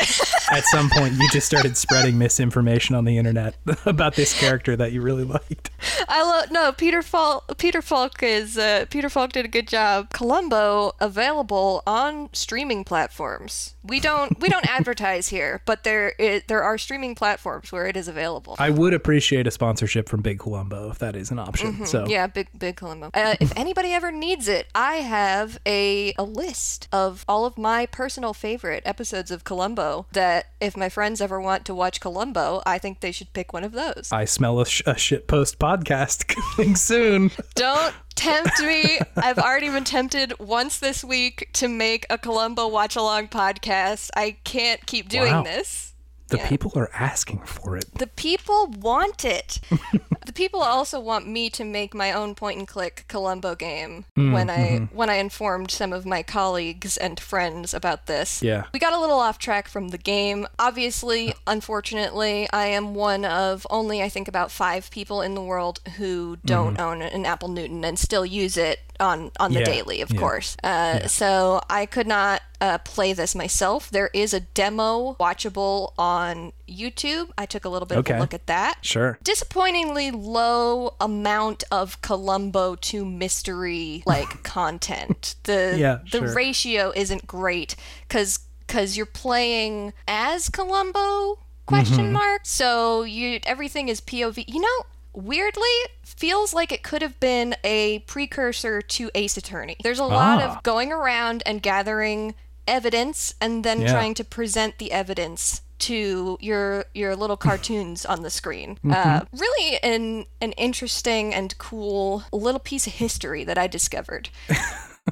at 0.51 0.63
some 0.65 0.89
point 0.89 1.13
you 1.13 1.29
just 1.29 1.47
started 1.47 1.77
spreading 1.77 2.17
misinformation 2.17 2.95
on 2.95 3.05
the 3.05 3.17
internet 3.17 3.55
about 3.85 4.15
this 4.15 4.37
character 4.37 4.75
that 4.75 4.91
you 4.91 5.01
really 5.01 5.23
liked. 5.23 5.69
I 6.07 6.23
love 6.23 6.51
no 6.51 6.71
Peter 6.71 7.01
Falk. 7.01 7.57
Peter 7.57 7.81
Falk 7.81 8.21
is 8.23 8.57
uh, 8.57 8.85
Peter 8.89 9.09
Falk 9.09 9.31
did 9.31 9.45
a 9.45 9.49
good 9.49 9.67
job. 9.67 10.09
Columbo 10.11 10.93
available 10.99 11.83
on 11.85 12.29
streaming 12.33 12.83
platforms. 12.83 13.75
We 13.83 13.99
don't 13.99 14.39
we 14.39 14.49
don't 14.49 14.69
advertise 14.69 15.29
here, 15.29 15.61
but 15.65 15.83
there 15.83 16.13
there 16.47 16.63
are 16.63 16.77
streaming 16.89 17.13
platforms 17.13 17.71
where 17.71 17.85
it 17.85 17.95
is 17.95 18.07
available. 18.07 18.55
I 18.57 18.71
would 18.71 18.95
appreciate 18.95 19.45
a 19.45 19.51
sponsorship 19.51 20.09
from 20.09 20.23
Big 20.23 20.39
Columbo 20.39 20.89
if 20.89 20.97
that 20.97 21.15
is 21.15 21.29
an 21.29 21.37
option. 21.37 21.85
So 21.85 22.07
Yeah, 22.07 22.25
big 22.25 22.47
big 22.57 22.77
Columbo. 22.77 23.11
Uh, 23.13 23.35
if 23.39 23.55
anybody 23.55 23.91
ever 23.93 24.11
needs 24.11 24.47
it, 24.47 24.65
I 24.73 24.95
have 24.95 25.59
a 25.67 26.13
a 26.17 26.23
list 26.23 26.87
of 26.91 27.23
all 27.27 27.45
of 27.45 27.59
my 27.59 27.85
personal 27.85 28.33
favorite 28.33 28.81
episodes 28.87 29.29
of 29.29 29.43
Columbo. 29.43 30.07
That 30.13 30.47
if 30.59 30.75
my 30.75 30.89
friends 30.89 31.21
ever 31.21 31.39
want 31.39 31.63
to 31.65 31.75
watch 31.75 31.99
Columbo, 32.01 32.63
I 32.65 32.79
think 32.79 33.01
they 33.01 33.11
should 33.11 33.33
pick 33.33 33.53
one 33.53 33.63
of 33.63 33.73
those. 33.73 34.09
I 34.11 34.25
smell 34.25 34.59
a, 34.59 34.65
sh- 34.65 34.81
a 34.87 34.97
shit 34.97 35.27
post 35.27 35.59
podcast 35.59 36.25
coming 36.55 36.75
soon. 36.75 37.29
Don't 37.53 37.93
tempt 38.15 38.59
me. 38.61 38.97
I've 39.15 39.37
already 39.37 39.69
been 39.69 39.83
tempted 39.83 40.33
once 40.39 40.79
this 40.79 41.03
week 41.03 41.49
to 41.53 41.67
make 41.67 42.07
a 42.09 42.17
Columbo 42.17 42.67
watch 42.67 42.95
along 42.95 43.27
podcast. 43.27 44.09
I 44.15 44.37
can't 44.43 44.83
keep 44.87 45.07
doing 45.07 45.31
Wow. 45.31 45.43
this. 45.43 45.88
The 46.29 46.37
Yeah. 46.37 46.47
people 46.49 46.71
are 46.75 46.89
asking 46.93 47.39
for 47.45 47.75
it. 47.77 47.93
The 47.97 48.07
people 48.07 48.67
want 48.79 49.25
it. 49.25 49.59
the 50.25 50.33
people 50.33 50.61
also 50.61 50.99
want 50.99 51.27
me 51.27 51.49
to 51.51 51.63
make 51.63 51.93
my 51.93 52.11
own 52.13 52.35
point 52.35 52.59
and 52.59 52.67
click 52.67 53.05
Columbo 53.07 53.55
game 53.55 54.05
Mm, 54.17 54.31
when 54.33 54.49
I 54.49 54.57
mm-hmm. 54.57 54.95
when 54.95 55.09
I 55.09 55.15
informed 55.15 55.71
some 55.71 55.91
of 55.91 56.05
my 56.05 56.21
colleagues 56.23 56.97
and 56.97 57.19
friends 57.19 57.73
about 57.73 58.05
this. 58.05 58.41
Yeah. 58.43 58.65
We 58.73 58.79
got 58.79 58.93
a 58.93 58.99
little 58.99 59.19
off 59.19 59.39
track 59.39 59.67
from 59.67 59.89
the 59.89 59.97
game. 59.97 60.47
Obviously, 60.59 61.33
unfortunately, 61.47 62.47
I 62.51 62.65
am 62.67 62.93
one 62.93 63.25
of 63.25 63.65
only 63.69 64.01
I 64.01 64.09
think 64.09 64.27
about 64.27 64.51
5 64.51 64.91
people 64.91 65.21
in 65.21 65.33
the 65.35 65.41
world 65.41 65.79
who 65.97 66.37
don't 66.45 66.79
own 66.79 67.01
an 67.01 67.25
Apple 67.25 67.49
Newton 67.49 67.83
and 67.83 67.97
still 67.97 68.25
use 68.25 68.57
it 68.57 68.79
on 68.99 69.31
on 69.39 69.53
the. 69.53 69.59
Yeah, 69.59 69.65
daily, 69.65 70.01
of 70.01 70.11
yeah, 70.11 70.19
course. 70.19 70.55
Uh, 70.63 71.07
So 71.07 71.61
I 71.69 71.85
could 71.85 72.07
not 72.07 72.41
uh, 72.61 72.77
play 72.79 73.13
this 73.13 73.33
myself. 73.35 73.89
There 73.89 74.09
is 74.13 74.33
a 74.33 74.39
demo 74.41 75.15
watchable 75.19 75.93
on 75.97 76.51
YouTube. 76.67 77.29
I 77.37 77.45
took 77.45 77.65
a 77.65 77.69
little 77.69 77.85
bit 77.85 77.97
of 77.97 78.09
a 78.09 78.19
look 78.19 78.33
at 78.33 78.47
that. 78.47 78.79
Sure. 78.81 79.17
Disappointingly 79.23 80.11
low 80.11 80.95
amount 80.99 81.63
of 81.71 82.01
Columbo 82.01 82.75
to 82.75 83.05
mystery 83.05 84.03
like 84.05 84.43
content. 84.43 85.35
The 85.43 85.75
Yeah, 85.77 85.99
the 86.11 86.19
sure. 86.19 86.33
ratio 86.33 86.91
isn't 86.95 87.25
great 87.27 87.75
because 88.07 88.39
because 88.67 88.95
you're 88.97 89.05
playing 89.07 89.93
as 90.07 90.49
Columbo 90.49 91.39
question 91.65 92.05
Mm-hmm. 92.05 92.13
mark. 92.13 92.41
So 92.45 93.03
you 93.03 93.39
everything 93.45 93.89
is 93.89 94.01
POV. 94.01 94.43
You 94.47 94.61
know. 94.61 94.85
Weirdly, 95.13 95.67
feels 96.03 96.53
like 96.53 96.71
it 96.71 96.83
could 96.83 97.01
have 97.01 97.19
been 97.19 97.55
a 97.63 97.99
precursor 97.99 98.81
to 98.81 99.09
Ace 99.15 99.37
Attorney. 99.37 99.75
There's 99.83 99.99
a 99.99 100.05
lot 100.05 100.41
Ah. 100.41 100.57
of 100.57 100.63
going 100.63 100.91
around 100.91 101.43
and 101.45 101.61
gathering 101.61 102.35
evidence 102.67 103.33
and 103.41 103.63
then 103.63 103.81
Yeah. 103.81 103.91
trying 103.91 104.13
to 104.15 104.23
present 104.23 104.77
the 104.77 104.91
evidence 104.91 105.61
to 105.79 106.37
your 106.41 106.85
your 106.93 107.15
little 107.15 107.37
cartoons 107.47 108.05
on 108.05 108.21
the 108.21 108.29
screen. 108.29 108.77
Mm-hmm. 108.83 108.91
Uh, 108.91 109.21
really, 109.33 109.79
an 109.81 110.25
an 110.41 110.51
interesting 110.53 111.33
and 111.33 111.57
cool 111.57 112.23
little 112.31 112.59
piece 112.59 112.85
of 112.85 112.93
history 112.93 113.43
that 113.45 113.57
I 113.57 113.67
discovered. 113.67 114.29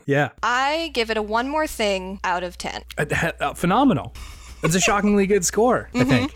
Yeah. 0.05 0.29
I 0.43 0.91
give 0.93 1.09
it 1.09 1.17
a 1.17 1.23
one 1.23 1.49
more 1.49 1.65
thing 1.65 2.19
out 2.23 2.43
of 2.43 2.55
ten. 2.55 2.83
Uh, 2.99 3.05
uh, 3.39 3.53
phenomenal. 3.55 4.13
It's 4.61 4.75
a 4.75 4.79
shockingly 4.79 5.25
good 5.25 5.43
score, 5.43 5.89
I 5.95 6.03
think. 6.03 6.33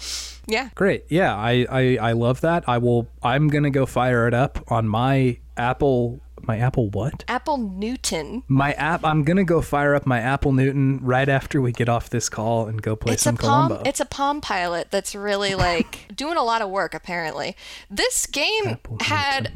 Yeah, 0.52 0.70
Great. 0.76 1.06
Yeah, 1.10 1.36
I, 1.36 1.66
I 1.70 1.98
I 2.02 2.12
love 2.14 2.42
that. 2.42 2.68
I 2.68 2.78
will 2.78 3.08
I'm 3.24 3.48
going 3.48 3.64
to 3.64 3.70
go 3.70 3.86
fire 3.86 4.28
it 4.28 4.34
up 4.34 4.64
on 4.70 4.88
my 4.88 5.38
Apple 5.58 6.20
my 6.44 6.58
Apple 6.58 6.90
what? 6.90 7.24
Apple 7.28 7.58
Newton. 7.58 8.44
My 8.48 8.74
app 8.74 9.06
I'm 9.06 9.24
going 9.24 9.38
to 9.38 9.44
go 9.44 9.62
fire 9.62 9.96
up 9.96 10.06
my 10.06 10.20
Apple 10.20 10.52
Newton 10.54 11.00
right 11.02 11.30
after 11.30 11.62
we 11.62 11.72
get 11.72 11.88
off 11.90 12.10
this 12.10 12.30
call 12.30 12.68
and 12.68 12.82
go 12.82 12.96
play 12.96 13.14
It's 13.14 13.24
some 13.24 13.36
a 13.36 13.38
palm. 13.38 13.68
Columbo. 13.68 13.90
It's 13.90 14.00
a 14.00 14.06
Palm 14.06 14.42
Pilot 14.42 14.92
that's 14.92 15.16
really 15.16 15.56
like 15.70 16.16
doing 16.16 16.38
a 16.38 16.44
lot 16.44 16.62
of 16.62 16.70
work. 16.70 16.94
Apparently, 16.94 17.56
this 17.90 18.26
game 18.26 18.68
Apple 18.68 18.98
had 19.02 19.52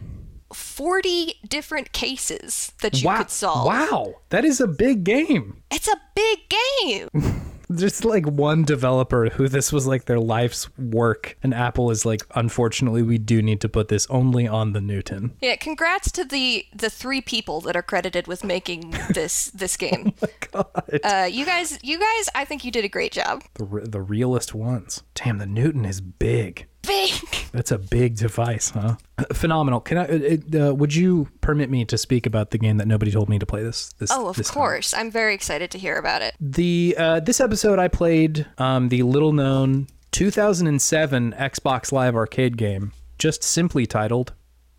forty 0.53 1.35
different 1.47 1.91
cases 1.91 2.71
that 2.81 3.01
you 3.01 3.07
wow. 3.07 3.17
could 3.17 3.31
solve. 3.31 3.67
Wow. 3.67 4.15
That 4.29 4.45
is 4.45 4.61
a 4.61 4.67
big 4.67 5.03
game. 5.03 5.61
It's 5.71 5.87
a 5.87 5.99
big 6.15 6.39
game. 6.49 7.41
Just 7.73 8.05
like 8.05 8.25
one 8.25 8.63
developer 8.63 9.29
who 9.29 9.47
this 9.47 9.71
was 9.71 9.87
like 9.87 10.05
their 10.05 10.19
life's 10.19 10.69
work 10.77 11.37
and 11.41 11.53
Apple 11.53 11.91
is 11.91 12.05
like 12.05 12.21
unfortunately 12.35 13.01
we 13.01 13.17
do 13.17 13.41
need 13.41 13.61
to 13.61 13.69
put 13.69 13.87
this 13.87 14.07
only 14.09 14.47
on 14.47 14.73
the 14.73 14.81
Newton. 14.81 15.35
Yeah, 15.41 15.55
congrats 15.55 16.11
to 16.13 16.25
the 16.25 16.65
the 16.73 16.89
three 16.89 17.21
people 17.21 17.61
that 17.61 17.75
are 17.75 17.81
credited 17.81 18.27
with 18.27 18.43
making 18.43 18.95
this 19.13 19.45
this 19.53 19.77
game. 19.77 20.13
My 20.21 20.27
God. 20.51 20.99
Uh, 21.03 21.27
you 21.31 21.45
guys, 21.45 21.79
you 21.83 21.99
guys, 21.99 22.29
I 22.35 22.45
think 22.45 22.63
you 22.63 22.71
did 22.71 22.85
a 22.85 22.89
great 22.89 23.11
job. 23.11 23.43
The 23.55 23.65
the 23.83 24.01
realest 24.01 24.53
ones. 24.53 25.03
Damn, 25.13 25.37
the 25.37 25.45
Newton 25.45 25.85
is 25.85 26.01
big. 26.01 26.67
Big. 26.85 27.11
That's 27.51 27.71
a 27.71 27.77
big 27.77 28.15
device, 28.17 28.69
huh? 28.71 28.95
Phenomenal. 29.33 29.79
Can 29.79 29.97
I? 29.97 30.05
Uh, 30.05 30.69
uh, 30.69 30.73
would 30.73 30.93
you 30.93 31.29
permit 31.41 31.69
me 31.69 31.85
to 31.85 31.97
speak 31.97 32.25
about 32.25 32.51
the 32.51 32.57
game 32.57 32.77
that 32.77 32.87
nobody 32.87 33.11
told 33.11 33.29
me 33.29 33.39
to 33.39 33.45
play 33.45 33.63
this? 33.63 33.93
this 33.93 34.11
Oh, 34.11 34.27
of 34.27 34.35
this 34.35 34.47
time? 34.47 34.53
course. 34.55 34.93
I'm 34.93 35.09
very 35.11 35.33
excited 35.33 35.71
to 35.71 35.77
hear 35.77 35.95
about 35.97 36.21
it. 36.21 36.35
The 36.39 36.95
uh, 36.97 37.19
this 37.21 37.39
episode 37.39 37.79
I 37.79 37.87
played 37.87 38.45
um, 38.57 38.89
the 38.89 39.03
little 39.03 39.31
known 39.33 39.87
2007 40.11 41.33
Xbox 41.33 41.91
Live 41.91 42.15
arcade 42.15 42.57
game, 42.57 42.91
just 43.17 43.43
simply 43.43 43.85
titled 43.85 44.33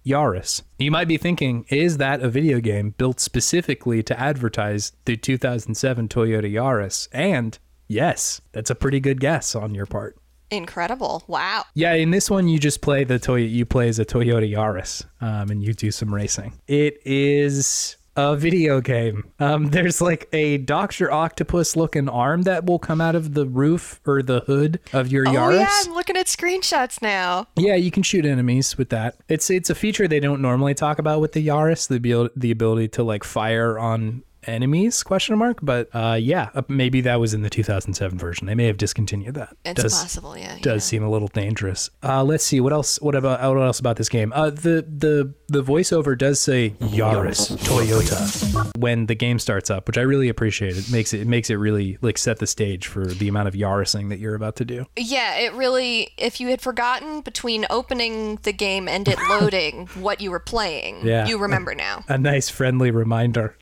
Yaris. 0.07 0.62
You 0.79 0.90
might 0.90 1.09
be 1.09 1.16
thinking, 1.16 1.64
is 1.69 1.97
that 1.99 2.21
a 2.23 2.29
video 2.29 2.61
game 2.61 2.90
built 2.97 3.21
specifically 3.21 4.03
to 4.05 4.19
advertise 4.21 4.92
the 5.05 5.16
2007 5.16 6.09
Toyota 6.09 6.53
Yaris? 6.53 7.09
And 7.12 7.59
yes, 7.88 8.40
that's 8.53 8.71
a 8.71 8.75
pretty 8.75 9.01
good 9.01 9.21
guess 9.21 9.55
on 9.55 9.75
your 9.75 9.87
part. 9.87 10.16
Incredible. 10.51 11.25
Wow. 11.27 11.65
Yeah, 11.75 11.95
in 11.95 12.11
this 12.11 12.31
one 12.31 12.49
you 12.49 12.59
just 12.59 12.81
play 12.81 13.05
the 13.05 13.19
Toy. 13.19 13.37
You 13.37 13.65
play 13.67 13.89
as 13.89 13.99
a 13.99 14.05
Toyota 14.05 14.51
Yaris, 14.51 15.05
um, 15.21 15.51
and 15.51 15.63
you 15.63 15.73
do 15.75 15.91
some 15.91 16.15
racing. 16.15 16.53
It 16.69 16.99
is 17.05 17.97
a 18.19 18.35
video 18.35 18.81
game. 18.81 19.25
Um, 19.41 19.67
there's 19.71 20.01
like 20.01 20.27
a 20.33 20.57
Doctor 20.59 21.11
Octopus 21.13 21.77
looking 21.77 22.09
arm 22.09 22.43
that 22.43 22.65
will 22.65 22.79
come 22.79 23.01
out 23.01 23.15
of 23.15 23.35
the 23.35 23.47
roof 23.47 24.01
or 24.07 24.23
the 24.23 24.41
hood 24.41 24.81
of 24.95 25.09
your 25.13 25.29
Oh 25.29 25.33
Yaris. 25.33 25.59
yeah, 25.59 25.71
I'm 25.85 25.93
looking 25.95 26.17
at 26.17 26.27
screenshots 26.27 27.03
now. 27.03 27.47
Yeah, 27.57 27.75
you 27.75 27.91
can 27.91 28.03
shoot 28.03 28.25
enemies 28.25 28.79
with 28.79 28.89
that. 28.91 29.17
It's 29.29 29.51
it's 29.51 29.69
a 29.69 29.75
feature 29.75 30.09
they 30.09 30.21
don't 30.21 30.41
normally 30.41 30.75
talk 30.75 30.99
about 30.99 31.21
with 31.21 31.33
the 31.33 31.47
Yaris, 31.47 31.89
the 31.89 32.31
the 32.37 32.51
ability 32.51 32.89
to 32.89 33.03
like 33.03 33.23
fire 33.25 33.79
on 33.79 34.23
enemies 34.47 35.03
question 35.03 35.37
mark 35.39 35.59
but 35.63 35.89
uh 35.95 36.17
yeah 36.21 36.49
maybe 36.69 37.01
that 37.01 37.19
was 37.21 37.35
in 37.35 37.43
the 37.43 37.51
2007 37.51 38.19
version 38.19 38.47
they 38.47 38.55
may 38.55 38.67
have 38.67 38.77
discontinued 38.77 39.35
that 39.35 39.57
It's 39.65 39.83
Does- 39.83 39.95
possible, 40.03 40.37
yeah. 40.39 40.57
does 40.61 40.85
seem 40.85 41.03
a 41.03 41.11
little 41.11 41.29
dangerous. 41.29 41.91
Uh, 42.03 42.23
let's 42.25 42.45
see 42.45 42.61
what 42.61 42.73
else. 42.73 43.01
What 43.01 43.15
about 43.15 43.41
what 43.55 43.63
else 43.63 43.81
about 43.81 43.97
this 43.97 44.09
game? 44.09 44.33
Uh, 44.35 44.51
the 44.51 44.85
the 44.89 45.35
the 45.49 45.63
voiceover 45.63 46.17
does 46.17 46.41
say 46.41 46.71
Yaris 46.81 47.57
Toyota 47.59 48.77
when 48.79 49.07
the 49.07 49.15
game 49.15 49.39
starts 49.39 49.71
up, 49.71 49.87
which 49.87 49.99
I 49.99 50.03
really 50.03 50.29
appreciate. 50.29 50.77
It 50.77 50.91
makes 50.91 51.13
it 51.13 51.21
it 51.21 51.27
makes 51.27 51.51
it 51.51 51.55
really 51.57 51.99
like 52.01 52.19
set 52.19 52.39
the 52.39 52.47
stage 52.47 52.87
for 52.87 53.07
the 53.07 53.29
amount 53.29 53.49
of 53.49 53.55
Yarising 53.55 54.09
that 54.11 54.19
you're 54.19 54.35
about 54.35 54.57
to 54.57 54.65
do. 54.65 54.87
Yeah, 54.97 55.37
it 55.39 55.53
really. 55.55 56.11
If 56.17 56.41
you 56.41 56.49
had 56.49 56.61
forgotten 56.61 57.21
between 57.21 57.67
opening 57.71 58.37
the 58.43 58.53
game 58.53 58.89
and 58.89 59.07
it 59.09 59.19
loading 59.29 59.87
what 60.01 60.21
you 60.21 60.31
were 60.31 60.41
playing, 60.41 61.05
Yeah. 61.07 61.27
you 61.27 61.39
remember 61.39 61.75
now. 61.75 62.05
A 62.09 62.19
nice 62.19 62.49
friendly 62.49 62.91
reminder. 62.91 63.57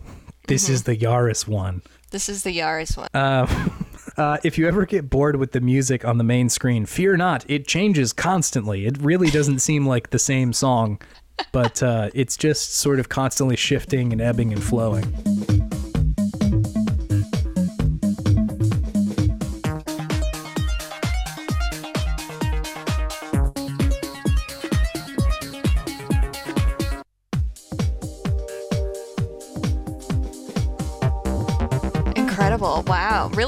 This 0.46 0.68
is 0.68 0.82
the 0.84 0.96
Yaris 0.96 1.46
one. 1.48 1.82
This 2.10 2.28
is 2.28 2.42
the 2.42 2.58
Yaris 2.58 2.96
one. 2.96 3.08
Uh, 4.16 4.38
if 4.44 4.56
you 4.56 4.68
ever 4.68 4.86
get 4.86 5.10
bored 5.10 5.34
with 5.34 5.50
the 5.50 5.60
music 5.60 6.04
on 6.04 6.18
the 6.18 6.24
main 6.24 6.48
screen, 6.48 6.86
fear 6.86 7.16
not. 7.16 7.44
It 7.48 7.66
changes 7.66 8.12
constantly. 8.12 8.86
It 8.86 8.96
really 8.98 9.28
doesn't 9.28 9.58
seem 9.60 9.86
like 9.86 10.10
the 10.10 10.20
same 10.20 10.52
song, 10.52 11.00
but 11.50 11.82
uh, 11.82 12.10
it's 12.14 12.36
just 12.36 12.74
sort 12.74 13.00
of 13.00 13.08
constantly 13.08 13.56
shifting 13.56 14.12
and 14.12 14.20
ebbing 14.20 14.52
and 14.52 14.62
flowing. 14.62 15.02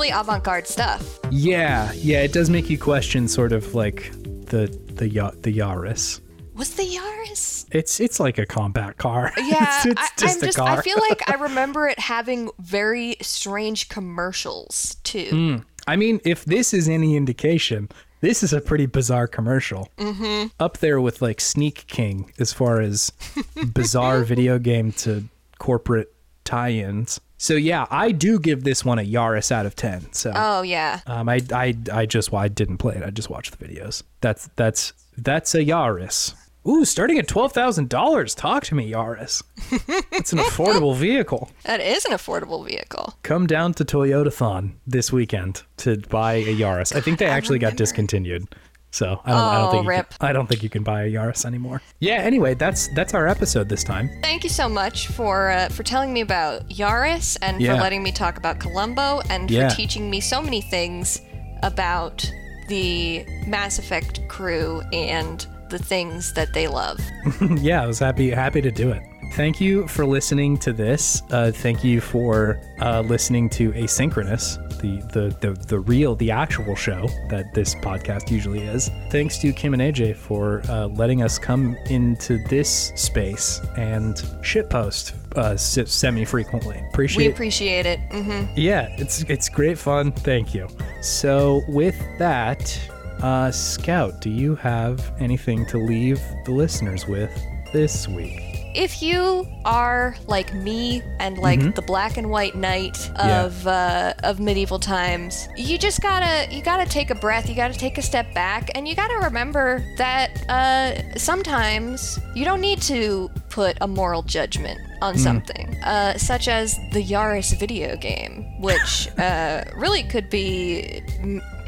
Really 0.07 0.21
avant 0.21 0.45
garde 0.45 0.69
stuff. 0.69 1.19
Yeah, 1.33 1.91
yeah, 1.95 2.21
it 2.21 2.33
does 2.33 2.49
make 2.49 2.71
you 2.71 2.79
question 2.79 3.27
sort 3.27 3.51
of 3.51 3.75
like 3.75 4.13
the 4.13 4.69
the 4.87 5.09
the 5.43 5.53
Yaris. 5.53 6.21
Was 6.55 6.75
the 6.75 6.85
Yaris? 6.85 7.67
It's 7.73 7.99
it's 7.99 8.21
like 8.21 8.39
a 8.39 8.47
combat 8.47 8.99
car. 8.99 9.33
Yeah, 9.37 9.65
it's, 9.79 9.87
it's 9.87 10.01
I, 10.01 10.09
just 10.17 10.37
I'm 10.37 10.43
a 10.43 10.47
just. 10.47 10.59
car. 10.59 10.79
I 10.79 10.83
feel 10.83 10.99
like 11.11 11.29
I 11.29 11.35
remember 11.43 11.89
it 11.89 11.99
having 11.99 12.51
very 12.61 13.17
strange 13.21 13.89
commercials 13.89 14.97
too. 15.03 15.29
Hmm. 15.31 15.57
I 15.89 15.97
mean, 15.97 16.21
if 16.25 16.45
this 16.45 16.73
is 16.73 16.89
any 16.89 17.17
indication, 17.17 17.89
this 18.21 18.45
is 18.45 18.53
a 18.53 18.61
pretty 18.61 18.87
bizarre 18.87 19.27
commercial. 19.27 19.89
Mm-hmm. 19.99 20.49
Up 20.61 20.79
there 20.79 21.01
with 21.01 21.21
like 21.21 21.41
Sneak 21.41 21.85
King 21.89 22.33
as 22.39 22.53
far 22.53 22.81
as 22.81 23.11
bizarre 23.75 24.23
video 24.23 24.61
game 24.61 24.93
to 24.93 25.25
corporate 25.59 26.15
tie-ins. 26.45 27.21
So 27.39 27.55
yeah, 27.55 27.87
I 27.91 28.13
do 28.13 28.39
give 28.39 28.65
this 28.65 28.85
one 28.85 28.99
a 28.99 29.03
Yaris 29.03 29.53
out 29.53 29.67
of 29.67 29.77
ten. 29.77 30.13
So 30.13 30.33
Oh 30.35 30.63
yeah. 30.63 31.01
um, 31.07 31.29
I 31.29 31.41
I 31.53 31.75
I 31.93 32.07
just 32.07 32.33
well, 32.33 32.43
I 32.43 32.49
didn't 32.49 32.79
play 32.79 32.95
it. 32.97 33.03
I 33.03 33.11
just 33.11 33.31
watched 33.31 33.59
the 33.59 33.65
videos. 33.65 34.03
That's 34.21 34.49
that's 34.57 34.93
that's 35.19 35.55
a 35.55 35.59
Yaris. 35.65 36.35
Ooh, 36.67 36.85
starting 36.85 37.19
at 37.19 37.29
twelve 37.29 37.53
thousand 37.53 37.89
dollars. 37.89 38.35
Talk 38.35 38.65
to 38.65 38.75
me, 38.75 38.91
Yaris. 38.91 39.43
it's 40.13 40.33
an 40.33 40.39
affordable 40.41 40.97
vehicle. 40.97 41.51
That 41.65 41.81
is 41.81 42.05
an 42.07 42.13
affordable 42.13 42.67
vehicle. 42.67 43.15
Come 43.23 43.47
down 43.47 43.75
to 43.75 43.85
Toyotathon 43.85 44.73
this 44.87 45.13
weekend 45.13 45.63
to 45.79 45.99
buy 45.99 46.35
a 46.35 46.55
Yaris. 46.57 46.97
I 46.97 47.01
think 47.01 47.19
they 47.19 47.27
actually 47.27 47.59
got 47.61 47.77
discontinued. 47.77 48.49
So 48.91 49.21
I 49.25 49.31
don't, 49.31 49.41
I 49.41 49.55
don't 49.59 49.65
Oh, 49.69 49.71
think 49.73 49.83
you 49.85 49.89
rip. 49.91 50.11
Can, 50.19 50.29
I 50.29 50.33
don't 50.33 50.47
think 50.49 50.63
you 50.63 50.71
can 50.71 50.83
buy 50.83 51.03
a 51.03 51.11
Yaris 51.13 51.45
anymore. 51.45 51.83
Yeah. 52.01 52.15
Anyway, 52.15 52.55
that's 52.55 52.89
that's 52.95 53.13
our 53.15 53.27
episode 53.29 53.69
this 53.69 53.85
time. 53.85 54.09
Thank 54.23 54.43
you 54.45 54.51
so 54.51 54.69
much 54.69 55.09
for 55.09 55.51
uh, 55.51 55.69
for 55.69 55.83
telling 55.83 56.13
me 56.13 56.21
about 56.23 56.69
Yaris 56.71 57.37
and 57.43 57.61
Yeah. 57.61 57.75
for 57.77 57.83
letting 57.83 58.03
me 58.03 58.13
talk 58.13 58.39
about 58.39 58.59
Columbo 58.59 59.21
and 59.29 59.51
Yeah. 59.51 59.69
for 59.69 59.77
teaching 59.77 60.09
me 60.11 60.21
so 60.21 60.41
many 60.41 60.61
things 60.63 61.21
about 61.63 62.31
the 62.69 63.25
Mass 63.47 63.79
Effect 63.79 64.27
crew 64.29 64.81
and 64.93 65.47
the 65.69 65.79
things 65.79 66.33
that 66.35 66.55
they 66.55 66.67
love. 66.69 66.99
yeah, 67.61 67.83
I 67.83 67.87
was 67.87 67.99
happy 67.99 68.31
happy 68.31 68.61
to 68.63 68.71
do 68.71 68.91
it. 68.93 69.03
Thank 69.33 69.61
you 69.61 69.87
for 69.87 70.07
listening 70.07 70.57
to 70.59 70.73
this. 70.73 71.23
Uh, 71.31 71.51
thank 71.53 71.85
you 71.85 72.01
for 72.01 72.59
uh, 72.81 73.03
listening 73.03 73.51
to 73.51 73.71
Asynchronous, 73.73 74.57
the, 74.81 74.97
the 75.13 75.37
the 75.41 75.53
the 75.67 75.79
real, 75.81 76.15
the 76.17 76.31
actual 76.31 76.75
show 76.75 77.07
that 77.29 77.53
this 77.53 77.75
podcast 77.75 78.31
usually 78.31 78.61
is. 78.61 78.91
Thanks 79.11 79.37
to 79.39 79.53
Kim 79.53 79.75
and 79.75 79.83
AJ 79.83 80.17
for 80.17 80.63
uh, 80.71 80.87
letting 80.87 81.23
us 81.23 81.39
come 81.39 81.77
into 81.91 82.39
this 82.49 82.93
space 82.97 83.61
and 83.77 84.17
shitpost 84.43 85.13
uh, 85.37 85.57
semi 85.57 86.25
frequently. 86.25 86.83
Appreciate. 86.91 87.27
We 87.27 87.33
Appreciate. 87.33 87.85
it. 87.85 88.01
hmm 88.11 88.45
yeah, 88.57 88.89
it's 88.99 89.23
it's 89.25 89.51
great 89.51 89.77
fun. 89.77 90.13
Thank 90.13 90.55
you. 90.55 90.67
So 91.03 91.63
with 91.69 91.99
that, 92.19 92.79
uh, 93.23 93.51
Scout, 93.51 94.23
do 94.23 94.31
you 94.31 94.55
have 94.57 95.13
anything 95.21 95.67
to 95.67 95.77
leave 95.79 96.21
the 96.47 96.53
listeners 96.53 97.07
with 97.07 97.31
this 97.75 98.09
week? 98.09 98.56
If 98.77 99.01
you 99.03 99.49
are 99.65 100.15
like 100.27 100.53
me 100.55 101.03
and 101.19 101.39
like 101.39 101.75
the 101.75 101.83
black 101.83 102.17
and 102.19 102.29
white 102.31 102.55
knight 102.55 102.93
Mm-hmm. 102.97 103.29
Yeah. 103.29 103.45
of 103.47 103.67
uh, 103.67 104.15
of 104.25 104.41
medieval 104.41 104.79
times, 104.79 105.49
you 105.57 105.79
just 105.79 106.03
gotta 106.03 106.47
you 106.55 106.63
gotta 106.63 106.85
take 106.89 107.11
a 107.11 107.15
breath. 107.15 107.49
You 107.49 107.55
gotta 107.55 107.79
take 107.79 107.97
a 107.99 108.03
step 108.03 108.33
back, 108.35 108.71
and 108.75 108.87
you 108.87 108.95
gotta 108.95 109.17
remember 109.25 109.83
that 109.97 110.29
uh, 110.51 111.17
sometimes 111.19 112.19
you 112.35 112.45
don't 112.45 112.61
need 112.61 112.83
to 112.83 113.31
put 113.49 113.79
a 113.81 113.89
moral 113.89 114.23
judgment 114.23 114.79
on 115.03 115.15
Mm. 115.15 115.19
something, 115.19 115.77
uh, 115.85 116.17
such 116.19 116.49
as 116.49 116.77
the 116.93 117.03
Yaris 117.03 117.59
video 117.59 117.97
game, 117.97 118.45
which 118.61 119.09
uh, 119.19 119.65
really 119.75 120.03
could 120.03 120.29
be 120.31 121.03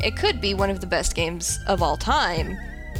it 0.05 0.17
could 0.17 0.41
be 0.41 0.53
one 0.55 0.71
of 0.71 0.81
the 0.81 0.87
best 0.87 1.15
games 1.15 1.59
of 1.67 1.83
all 1.83 1.97
time 1.97 2.57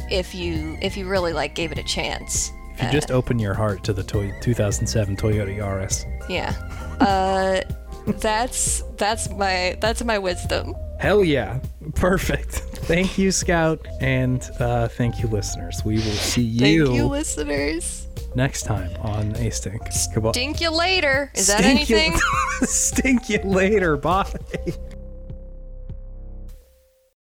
if 0.09 0.33
you 0.33 0.77
if 0.81 0.97
you 0.97 1.07
really 1.07 1.33
like 1.33 1.53
gave 1.55 1.71
it 1.71 1.77
a 1.77 1.83
chance. 1.83 2.51
If 2.79 2.85
you 2.85 2.91
just 2.91 3.11
open 3.11 3.39
your 3.39 3.53
heart 3.53 3.83
to 3.85 3.93
the 3.93 4.03
toy 4.03 4.31
2007 4.41 5.17
Toyota 5.17 5.55
Yaris. 5.57 6.05
Yeah. 6.29 6.53
Uh 6.99 7.61
that's 8.19 8.81
that's 8.97 9.29
my 9.31 9.77
that's 9.81 10.03
my 10.03 10.17
wisdom. 10.17 10.73
Hell 10.99 11.23
yeah. 11.23 11.59
Perfect. 11.95 12.51
Thank 12.89 13.17
you, 13.17 13.31
Scout. 13.31 13.85
And 14.01 14.41
uh, 14.59 14.87
thank 14.89 15.21
you, 15.21 15.27
listeners. 15.29 15.81
We 15.85 15.95
will 15.95 16.01
see 16.01 16.41
you. 16.41 16.59
Thank 16.59 16.73
you, 16.73 16.93
you, 16.93 17.05
listeners. 17.07 18.07
next 18.35 18.63
time 18.63 18.91
on 19.01 19.35
A 19.37 19.49
Stink. 19.49 19.81
Goodbye. 20.13 20.31
Dink 20.31 20.59
you 20.59 20.71
later. 20.71 21.31
Is 21.35 21.47
that 21.47 21.59
Stink 21.59 21.89
you- 21.89 21.97
anything? 21.97 22.19
Stink 22.63 23.29
you 23.29 23.39
later. 23.43 23.95
Bye. 23.95 24.33